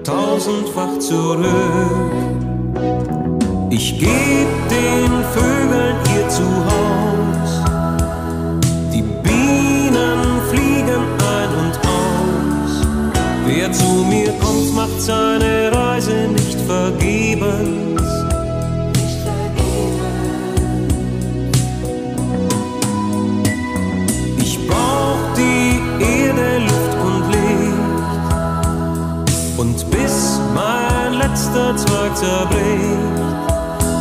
tausendfach 0.04 0.98
zurück. 0.98 1.46
Ich 3.70 3.98
geb 3.98 4.48
den 4.70 5.24
Vögeln 5.34 5.96
ihr 6.16 6.28
Zuhause, 6.28 7.64
die 8.92 9.02
Bienen 9.02 10.20
fliegen 10.50 11.02
ein 11.34 11.50
und 11.64 11.76
aus. 11.84 12.86
Wer 13.46 13.72
zu 13.72 14.04
mir 14.08 14.32
kommt, 14.40 14.74
macht 14.74 15.00
seine 15.00 15.75
Reise 16.06 16.28
nicht 16.28 16.60
vergebens. 16.60 18.02
Ich 24.38 24.68
brauch 24.68 25.34
die 25.36 25.80
Erde, 26.02 26.58
Luft 26.64 26.96
und 27.04 27.30
Licht. 27.32 27.74
Und 29.58 29.90
bis 29.90 30.40
mein 30.54 31.14
letzter 31.14 31.76
Zweig 31.76 32.16
zerbricht, 32.16 33.16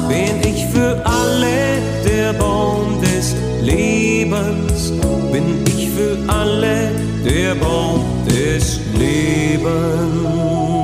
bin 0.08 0.42
ich 0.44 0.66
für 0.68 1.02
alle 1.06 1.82
der 2.06 2.34
Baum 2.34 3.02
des 3.02 3.36
Lebens. 3.62 4.92
Bin 5.32 5.64
ich 5.66 5.90
für 5.90 6.18
alle 6.28 6.92
der 7.24 7.56
Baum 7.56 8.04
des 8.28 8.80
Lebens. 8.98 10.75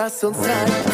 Das 0.00 0.22
Motto, 0.22 0.89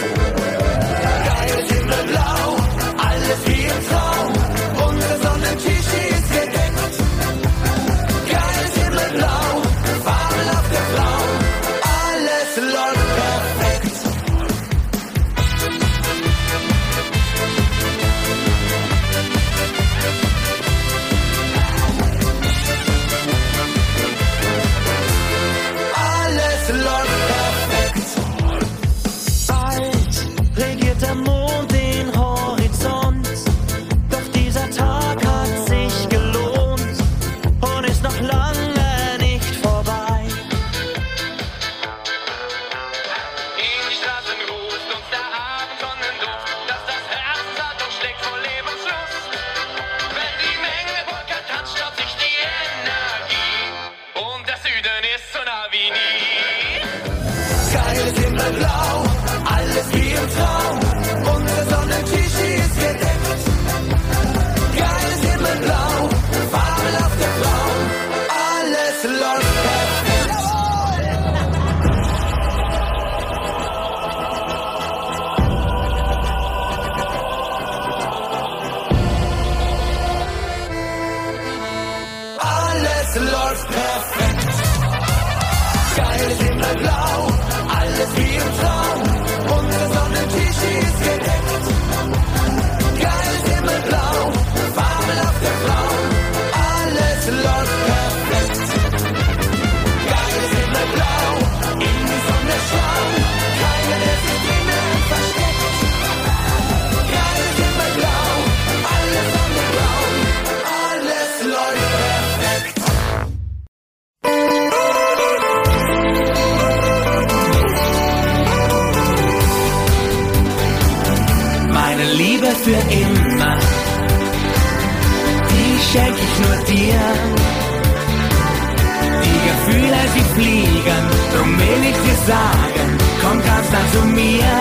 fliegen, 130.36 131.02
drum 131.32 131.50
will 131.58 131.82
ich 131.90 131.98
dir 132.06 132.18
sagen, 132.32 132.88
komm 133.22 133.38
ganz 133.50 133.66
nah 133.74 133.86
zu 133.94 134.02
mir. 134.18 134.54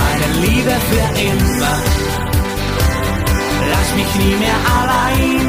Meine 0.00 0.28
Liebe 0.44 0.74
für 0.90 1.08
immer, 1.30 1.76
lass 3.72 3.88
mich 3.98 4.10
nie 4.22 4.36
mehr 4.44 4.60
allein. 4.78 5.48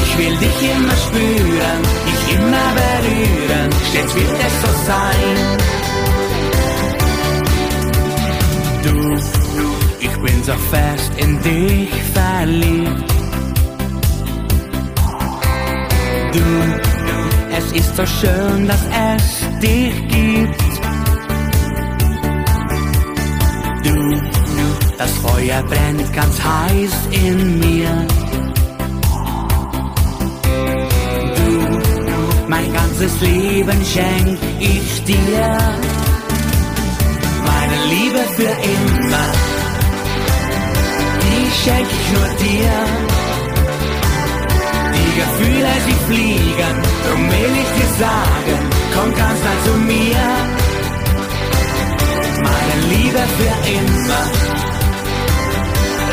Ich 0.00 0.10
will 0.18 0.36
dich 0.44 0.58
immer 0.74 0.96
spüren, 1.06 1.80
dich 2.08 2.22
immer 2.36 2.68
berühren, 2.80 3.70
stets 3.88 4.14
wird 4.14 4.38
es 4.46 4.54
so 4.62 4.70
sein. 4.90 5.36
Du, 8.84 8.96
ich 10.06 10.14
bin 10.24 10.44
so 10.44 10.56
fest 10.72 11.12
in 11.18 11.32
dich 11.42 11.92
verliebt. 12.14 13.17
Du, 16.38 16.44
es 17.56 17.72
ist 17.72 17.96
so 17.96 18.06
schön, 18.06 18.68
dass 18.68 18.82
es 19.10 19.24
dich 19.58 19.94
gibt. 20.08 20.62
Du, 23.84 24.20
das 24.96 25.10
Feuer 25.24 25.62
brennt 25.64 26.12
ganz 26.12 26.40
heiß 26.40 26.94
in 27.10 27.58
mir. 27.58 28.06
Du, 31.36 32.48
mein 32.48 32.72
ganzes 32.72 33.20
Leben 33.20 33.84
schenk 33.84 34.38
ich 34.60 35.04
dir 35.04 35.58
meine 37.50 37.78
Liebe 37.94 38.22
für 38.36 38.54
immer, 38.74 39.26
die 41.22 41.50
schenk 41.62 41.88
ich 41.90 42.12
nur 42.12 42.28
dir. 42.44 43.17
Gefühle, 45.18 45.72
sie 45.86 45.98
fliegen, 46.06 46.74
drum 47.04 47.22
will 47.34 47.54
ich 47.62 47.70
dir 47.76 47.90
sagen, 48.04 48.58
komm 48.94 49.08
ganz 49.14 49.38
nah 49.46 49.56
zu 49.66 49.74
mir. 49.90 50.24
Meine 52.48 52.76
Liebe 52.92 53.22
für 53.38 53.56
immer, 53.78 54.22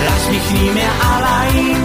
lass 0.08 0.24
mich 0.34 0.48
nie 0.58 0.72
mehr 0.80 0.96
allein. 1.14 1.82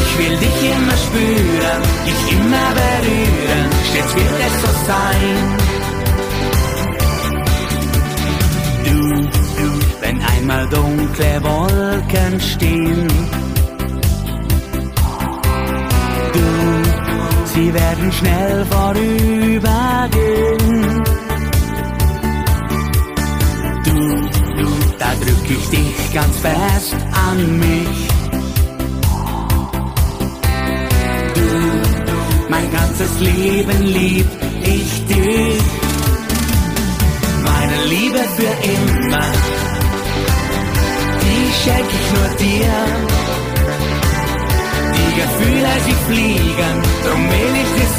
Ich 0.00 0.18
will 0.18 0.36
dich 0.44 0.58
immer 0.76 0.96
spüren, 1.06 1.80
dich 2.06 2.22
immer 2.36 2.68
berühren, 2.80 3.68
stets 3.88 4.12
wird 4.14 4.38
es 4.46 4.54
so 4.62 4.70
sein. 4.86 5.36
Du, 8.84 8.96
du, 9.58 9.66
wenn 10.00 10.22
einmal 10.22 10.64
dunkle 10.68 11.42
Wolken 11.42 12.40
stehen. 12.40 13.47
Sie 17.54 17.72
werden 17.74 18.12
schnell 18.12 18.64
vorübergehen. 18.66 21.04
Du, 23.84 23.98
du, 24.60 24.68
da 24.98 25.10
drück 25.22 25.50
ich 25.50 25.68
dich 25.70 26.12
ganz 26.14 26.36
fest 26.38 26.96
an 27.28 27.58
mich. 27.58 28.08
Du, 31.34 31.48
mein 32.48 32.70
ganzes 32.70 33.20
Leben 33.20 33.82
lieb 33.82 34.47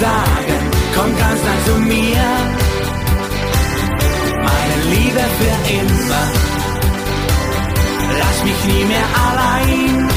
sagen, 0.06 0.62
komm 0.95 1.12
ganz 1.18 1.39
nah 1.47 1.60
zu 1.68 1.76
mir. 1.91 2.26
Meine 4.47 4.78
Liebe 4.93 5.24
für 5.39 5.58
immer, 5.80 6.26
lass 8.22 8.38
mich 8.47 8.60
nie 8.72 8.86
mehr 8.86 9.10
allein. 9.28 10.10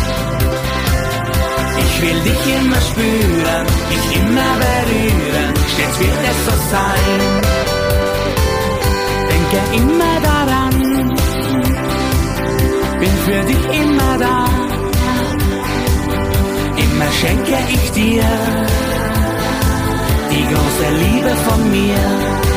Ich 1.84 2.02
will 2.02 2.20
dich 2.28 2.42
immer 2.58 2.80
spüren, 2.90 3.66
dich 3.92 4.06
immer 4.20 4.52
berühren, 4.64 5.54
stets 5.72 5.98
wird 6.00 6.22
es 6.30 6.38
so 6.46 6.54
sein 6.70 7.62
denke 9.52 9.76
immer 9.76 10.14
daran, 10.30 10.74
bin 13.00 13.14
für 13.26 13.42
dich 13.50 13.80
immer 13.80 14.18
da. 14.18 14.44
Immer 16.84 17.10
schenke 17.20 17.58
ich 17.74 17.90
dir 17.92 18.91
die 20.32 20.44
große 20.46 20.88
Liebe 21.02 21.36
von 21.36 21.70
mir. 21.70 22.51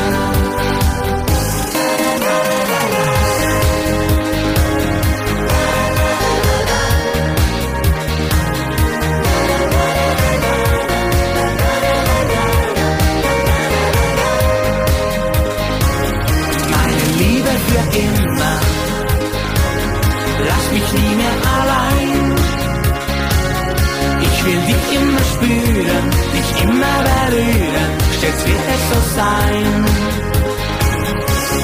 berühren, 25.46 26.10
dich 26.34 26.50
immer 26.64 26.96
berühren, 27.08 27.90
stets 28.18 28.42
wird 28.46 28.64
es 28.74 28.82
so 28.90 28.98
sein. 29.16 29.84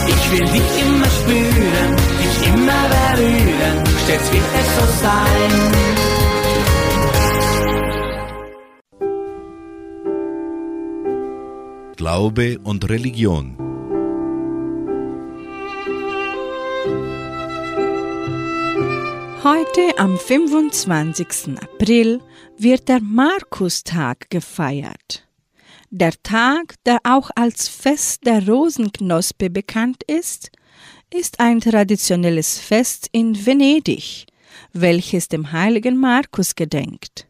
Ich 0.09 0.24
will 0.33 0.47
dich 0.57 0.70
immer 0.85 1.11
spüren, 1.18 1.91
dich 2.20 2.37
immer 2.49 2.83
berühren, 2.95 3.76
stets 4.05 4.28
wird 4.33 4.51
es 4.61 4.68
so 4.76 4.87
sein. 5.03 5.53
Glaube 11.97 12.59
und 12.64 12.89
Religion 12.89 13.61
Heute 19.45 19.99
am 19.99 20.18
25. 20.18 21.59
April 21.61 22.20
wird 22.59 22.88
der 22.88 23.01
Markustag 23.01 24.30
gefeiert. 24.30 25.26
Der 25.90 26.12
Tag, 26.22 26.76
der 26.86 27.01
auch 27.03 27.28
als 27.34 27.66
Fest 27.66 28.24
der 28.24 28.47
Rosenknospe 28.47 29.51
bekannt 29.51 30.05
ist, 30.07 30.53
ist 31.12 31.40
ein 31.40 31.59
traditionelles 31.59 32.61
Fest 32.61 33.09
in 33.11 33.34
Venedig, 33.45 34.26
welches 34.74 35.26
dem 35.26 35.51
heiligen 35.51 35.97
Markus 35.97 36.55
gedenkt. 36.55 37.26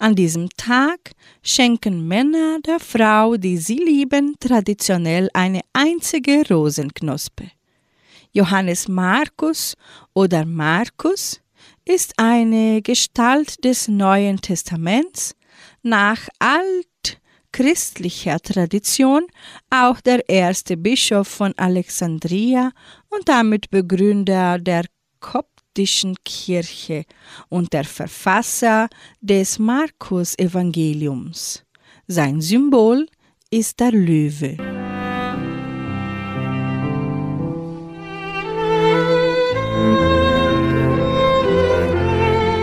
An 0.00 0.16
diesem 0.16 0.48
Tag 0.56 1.12
schenken 1.44 2.08
Männer 2.08 2.58
der 2.66 2.80
Frau, 2.80 3.36
die 3.36 3.58
sie 3.58 3.78
lieben, 3.78 4.34
traditionell 4.40 5.30
eine 5.32 5.60
einzige 5.72 6.42
Rosenknospe. 6.50 7.52
Johannes 8.32 8.88
Markus 8.88 9.76
oder 10.14 10.44
Markus 10.46 11.41
ist 11.84 12.14
eine 12.16 12.80
Gestalt 12.82 13.64
des 13.64 13.88
Neuen 13.88 14.40
Testaments, 14.40 15.34
nach 15.82 16.28
altchristlicher 16.38 18.38
Tradition 18.40 19.26
auch 19.70 20.00
der 20.00 20.28
erste 20.28 20.76
Bischof 20.76 21.26
von 21.28 21.54
Alexandria 21.56 22.72
und 23.10 23.28
damit 23.28 23.70
Begründer 23.70 24.58
der 24.58 24.84
koptischen 25.20 26.16
Kirche 26.24 27.04
und 27.48 27.72
der 27.72 27.84
Verfasser 27.84 28.88
des 29.20 29.58
Markus-Evangeliums. 29.58 31.64
Sein 32.06 32.40
Symbol 32.40 33.08
ist 33.50 33.80
der 33.80 33.90
Löwe. 33.92 34.81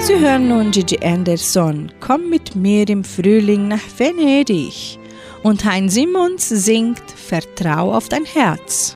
Sie 0.09 0.19
hören 0.19 0.47
nun 0.47 0.71
Gigi 0.71 0.97
Anderson, 1.03 1.91
Komm 1.99 2.31
mit 2.31 2.55
mir 2.55 2.89
im 2.89 3.03
Frühling 3.03 3.67
nach 3.67 3.83
Venedig. 3.95 4.97
Und 5.43 5.63
Hein 5.65 5.87
Simons 5.87 6.49
singt 6.49 7.03
Vertrau 7.11 7.93
auf 7.93 8.09
dein 8.09 8.25
Herz. 8.25 8.95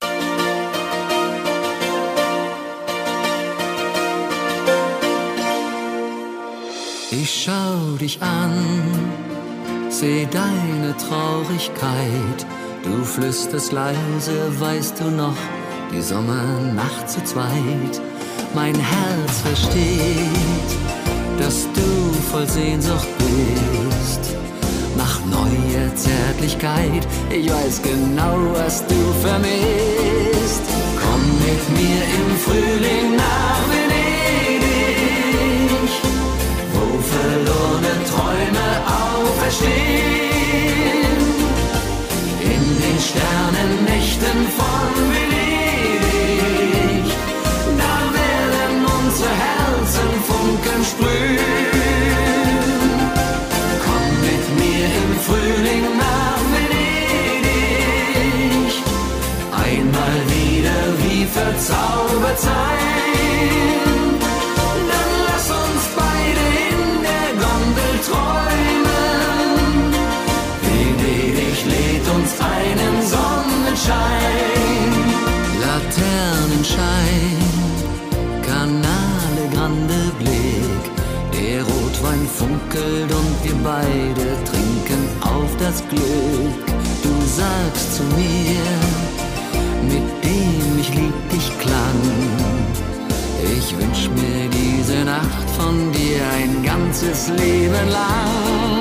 Ich 7.12 7.44
schau 7.44 7.96
dich 8.02 8.20
an, 8.20 8.52
seh 9.90 10.28
deine 10.32 10.98
Traurigkeit. 10.98 12.48
Du 12.84 13.04
flüsterst 13.04 13.72
leise, 13.72 14.60
weißt 14.60 15.00
du 15.00 15.12
noch, 15.12 15.38
die 15.92 16.02
Sommernacht 16.02 17.08
zu 17.08 17.24
zweit. 17.24 18.02
Mein 18.56 18.76
Herz 18.76 19.42
versteht, 19.42 20.83
dass 21.40 21.68
du 21.74 22.14
voll 22.32 22.48
Sehnsucht 22.48 23.08
bist. 23.18 24.36
Nach 24.98 25.20
neuer 25.26 25.96
Zärtlichkeit, 25.96 27.08
ich 27.30 27.50
weiß 27.50 27.82
genau, 27.82 28.38
was 28.54 28.86
du 28.88 29.02
vermisst. 29.22 30.64
Komm 31.02 31.22
mit 31.48 31.64
mir 31.80 32.02
im 32.20 32.30
Frühling 32.46 33.16
nach 33.16 33.62
Venedig, 33.72 34.62
wo 36.74 36.86
verlorene 37.14 37.94
Träume 38.12 38.68
auferstehen. 39.02 39.74
In 42.42 42.64
den 42.84 43.00
Sternennächten 43.10 44.40
von 44.58 44.73
sprühen. 50.94 51.40
Komm 53.86 54.08
mit 54.28 54.46
mir 54.60 54.88
im 55.02 55.12
Frühling 55.26 55.86
nach 55.98 56.42
Venedig, 56.54 57.94
einmal 59.52 60.18
wieder 60.36 60.82
wie 61.02 61.24
verzaubert 61.26 62.40
sein. 62.40 62.83
Funkelt 82.74 83.12
und 83.14 83.44
wir 83.44 83.56
beide 83.64 84.44
trinken 84.46 85.08
auf 85.22 85.56
das 85.60 85.84
Glück. 85.90 86.66
Du 87.04 87.14
sagst 87.26 87.96
zu 87.98 88.04
mir, 88.16 88.64
mit 89.84 90.24
dem 90.24 90.80
ich 90.80 90.90
lieb 90.90 91.30
dich 91.32 91.52
klang. 91.60 92.02
Ich 93.58 93.78
wünsch 93.78 94.10
mir 94.16 94.50
diese 94.50 95.06
Nacht 95.06 95.50
von 95.58 95.92
dir 95.92 96.22
ein 96.38 96.64
ganzes 96.64 97.28
Leben 97.30 97.90
lang. 97.92 98.80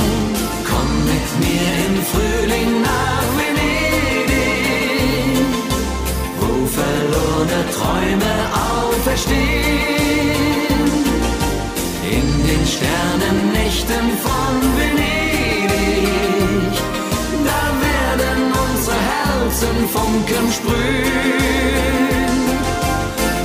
Komm 0.64 1.05
mit 1.12 1.28
mir 1.45 1.70
im 1.86 1.97
Frühling 2.12 2.82
nach 2.82 3.28
Venedig, 3.36 4.32
wo 6.40 6.66
verlorene 6.66 7.62
Träume 7.76 8.34
auferstehen. 8.55 9.53
In 12.11 12.47
den 12.47 12.66
Sternennächten 13.83 14.11
von 14.18 14.55
Venedig, 14.76 15.70
da 17.45 17.62
werden 17.87 18.41
unsere 18.64 18.97
Herzen 18.97 19.78
Funken 19.89 20.47
sprühen. 20.53 21.12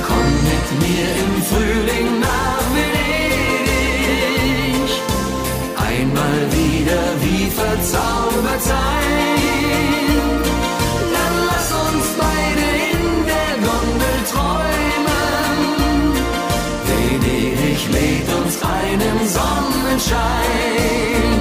Komm 0.06 0.28
mit 0.50 0.66
mir 0.82 1.08
im 1.24 1.34
Frühling 1.42 2.08
nach 2.20 2.64
Venedig, 2.74 3.70
einmal 5.76 6.40
wieder 6.52 7.04
wie 7.20 7.46
verzaubert 7.50 8.62
sein. 8.62 8.97
Sonnenschein. 19.26 21.37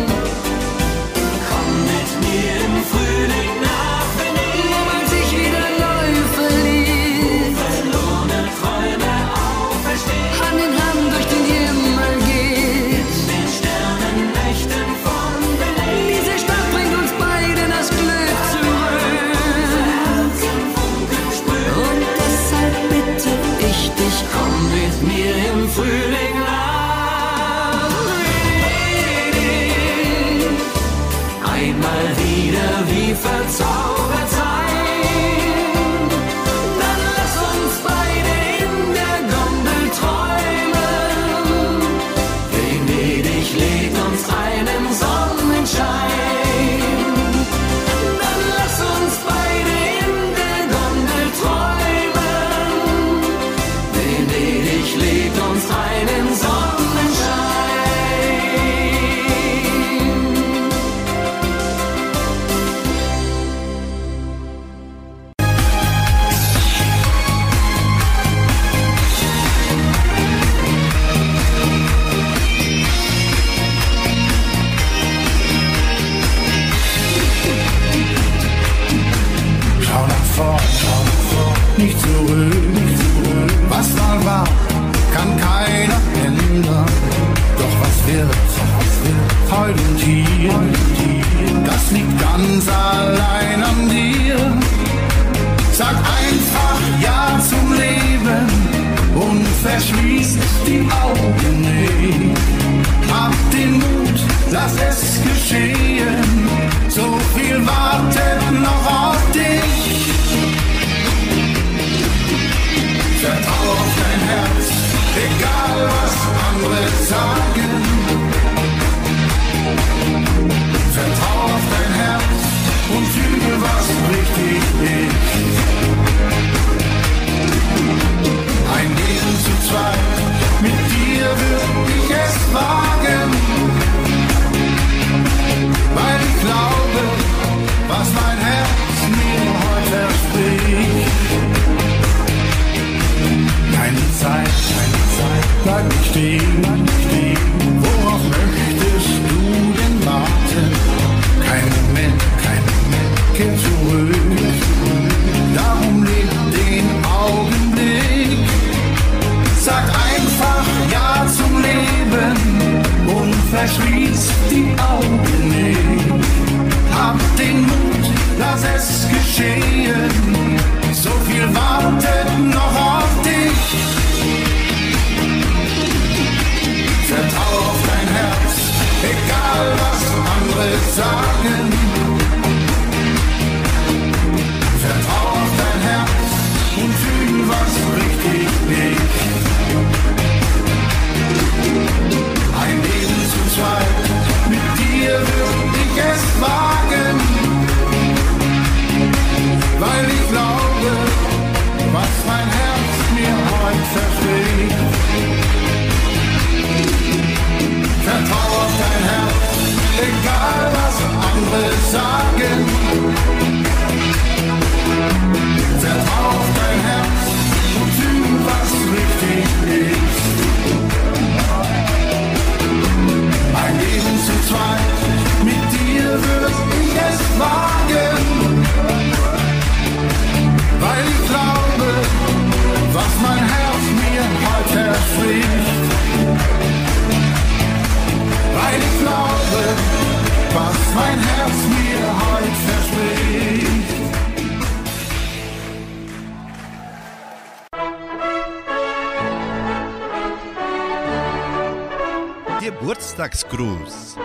Samstagsgruß. 253.17 254.15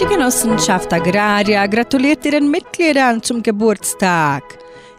Die 0.00 0.06
Genossenschaft 0.06 0.92
Agraria 0.92 1.66
gratuliert 1.66 2.24
ihren 2.24 2.50
Mitgliedern 2.50 3.22
zum 3.22 3.42
Geburtstag. 3.42 4.42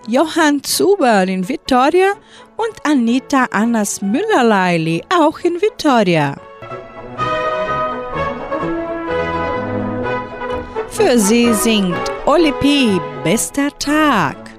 Johann 0.08 0.64
Zuber 0.64 1.24
in 1.24 1.48
Vitoria 1.50 2.14
und 2.58 2.74
Anita 2.84 3.46
Annas 3.52 4.02
Müller-Leili 4.04 5.02
auch 5.10 5.40
in 5.40 5.60
Vitoria. 5.60 6.36
Für 10.90 11.18
sie 11.18 11.54
singt 11.54 12.12
Oli 12.26 12.52
P. 12.54 13.00
Bester 13.24 13.70
Tag. 13.80 14.55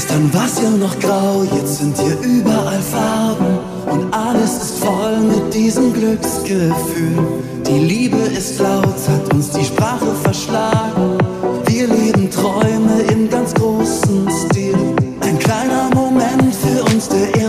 Gestern 0.00 0.32
war's 0.32 0.62
ja 0.62 0.70
noch 0.70 0.98
grau, 0.98 1.44
jetzt 1.54 1.76
sind 1.76 1.94
hier 1.98 2.16
überall 2.22 2.80
Farben 2.80 3.58
und 3.84 4.14
alles 4.14 4.56
ist 4.56 4.78
voll 4.78 5.20
mit 5.20 5.52
diesem 5.52 5.92
Glücksgefühl. 5.92 7.18
Die 7.66 7.78
Liebe 7.78 8.16
ist 8.16 8.58
laut, 8.60 8.86
hat 8.86 9.34
uns 9.34 9.50
die 9.50 9.62
Sprache 9.62 10.14
verschlagen. 10.22 11.18
Wir 11.66 11.86
leben 11.86 12.30
Träume 12.30 13.02
im 13.12 13.28
ganz 13.28 13.52
großen 13.52 14.26
Stil. 14.30 14.74
Ein 15.20 15.38
kleiner 15.38 15.90
Moment 15.94 16.54
für 16.54 16.82
uns, 16.94 17.06
der 17.10 17.39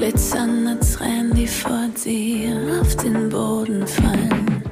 glitzernde 0.00 0.80
Tränen, 0.80 1.34
die 1.34 1.46
vor 1.46 1.86
dir 2.02 2.80
auf 2.80 2.96
den 2.96 3.28
Boden 3.28 3.86
fallen. 3.86 4.62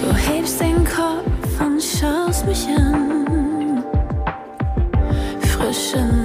Du 0.00 0.14
hebst 0.14 0.60
den 0.60 0.84
Kopf 0.84 1.60
und 1.60 1.82
schaust 1.82 2.46
mich 2.46 2.68
an. 2.68 3.82
Frische 5.40 6.21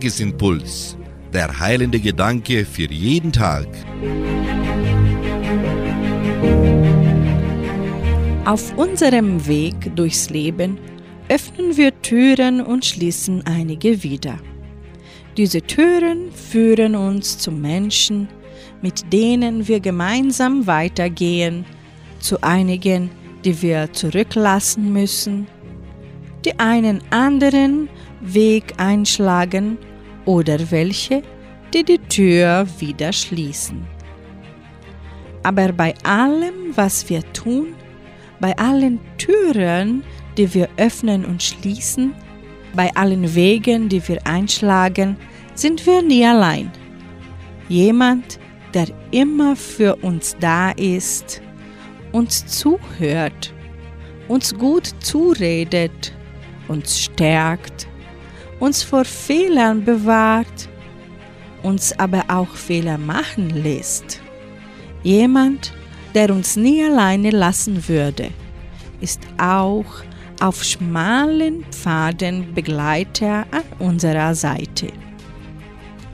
Tagesimpuls, 0.00 0.96
der 1.30 1.60
heilende 1.60 2.00
Gedanke 2.00 2.64
für 2.64 2.90
jeden 2.90 3.32
Tag. 3.32 3.66
Auf 8.46 8.78
unserem 8.78 9.46
Weg 9.46 9.94
durchs 9.96 10.30
Leben 10.30 10.78
öffnen 11.28 11.76
wir 11.76 12.00
Türen 12.00 12.62
und 12.62 12.86
schließen 12.86 13.44
einige 13.46 14.02
wieder. 14.02 14.38
Diese 15.36 15.60
Türen 15.60 16.32
führen 16.32 16.96
uns 16.96 17.36
zu 17.36 17.52
Menschen, 17.52 18.26
mit 18.80 19.12
denen 19.12 19.68
wir 19.68 19.80
gemeinsam 19.80 20.66
weitergehen, 20.66 21.66
zu 22.20 22.42
einigen, 22.42 23.10
die 23.44 23.60
wir 23.60 23.92
zurücklassen 23.92 24.94
müssen, 24.94 25.46
die 26.46 26.58
einen 26.58 27.02
anderen 27.10 27.90
Weg 28.22 28.72
einschlagen 28.78 29.76
oder 30.30 30.70
welche, 30.70 31.22
die 31.74 31.82
die 31.82 31.98
Tür 31.98 32.64
wieder 32.78 33.12
schließen. 33.12 33.84
Aber 35.42 35.72
bei 35.72 35.92
allem, 36.04 36.76
was 36.76 37.08
wir 37.10 37.20
tun, 37.32 37.74
bei 38.38 38.56
allen 38.56 39.00
Türen, 39.18 40.04
die 40.36 40.54
wir 40.54 40.68
öffnen 40.76 41.24
und 41.24 41.42
schließen, 41.42 42.14
bei 42.74 42.94
allen 42.94 43.34
Wegen, 43.34 43.88
die 43.88 44.06
wir 44.06 44.24
einschlagen, 44.24 45.16
sind 45.54 45.84
wir 45.84 46.00
nie 46.00 46.24
allein. 46.24 46.70
Jemand, 47.68 48.38
der 48.72 48.86
immer 49.10 49.56
für 49.56 49.96
uns 49.96 50.36
da 50.38 50.70
ist, 50.70 51.42
uns 52.12 52.46
zuhört, 52.46 53.52
uns 54.28 54.54
gut 54.56 54.94
zuredet, 55.00 56.12
uns 56.68 57.00
stärkt 57.00 57.89
uns 58.60 58.82
vor 58.82 59.04
Fehlern 59.04 59.84
bewahrt, 59.84 60.68
uns 61.62 61.98
aber 61.98 62.24
auch 62.28 62.54
Fehler 62.54 62.98
machen 62.98 63.50
lässt. 63.50 64.20
Jemand, 65.02 65.72
der 66.14 66.30
uns 66.30 66.56
nie 66.56 66.84
alleine 66.84 67.30
lassen 67.30 67.88
würde, 67.88 68.30
ist 69.00 69.20
auch 69.38 69.86
auf 70.40 70.62
schmalen 70.62 71.64
Pfaden 71.70 72.54
Begleiter 72.54 73.46
an 73.50 73.62
unserer 73.78 74.34
Seite. 74.34 74.88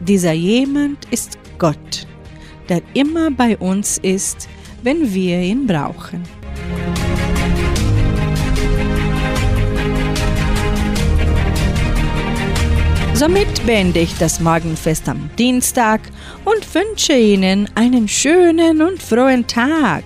Dieser 0.01 0.32
jemand 0.32 1.05
ist 1.11 1.38
Gott, 1.59 2.07
der 2.68 2.82
immer 2.94 3.30
bei 3.30 3.57
uns 3.57 3.99
ist, 3.99 4.49
wenn 4.82 5.12
wir 5.12 5.40
ihn 5.40 5.66
brauchen. 5.66 6.22
Somit 13.16 13.64
beende 13.64 14.00
ich 14.00 14.14
das 14.18 14.40
Morgenfest 14.40 15.08
am 15.08 15.30
Dienstag 15.38 16.02
und 16.44 16.74
wünsche 16.74 17.14
Ihnen 17.14 17.66
einen 17.74 18.08
schönen 18.08 18.82
und 18.82 19.02
frohen 19.02 19.46
Tag. 19.46 20.04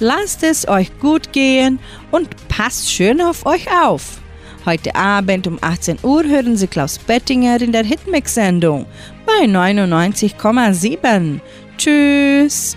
Lasst 0.00 0.42
es 0.42 0.66
euch 0.66 0.90
gut 0.98 1.32
gehen 1.32 1.78
und 2.10 2.28
passt 2.48 2.90
schön 2.90 3.20
auf 3.20 3.46
euch 3.46 3.68
auf. 3.70 4.18
Heute 4.66 4.92
Abend 4.96 5.46
um 5.46 5.58
18 5.60 6.00
Uhr 6.02 6.24
hören 6.24 6.56
Sie 6.56 6.66
Klaus 6.66 6.98
Bettinger 6.98 7.62
in 7.62 7.70
der 7.70 7.84
Hitmix-Sendung 7.84 8.86
bei 9.24 9.44
99,7. 9.44 11.38
Tschüss! 11.76 12.76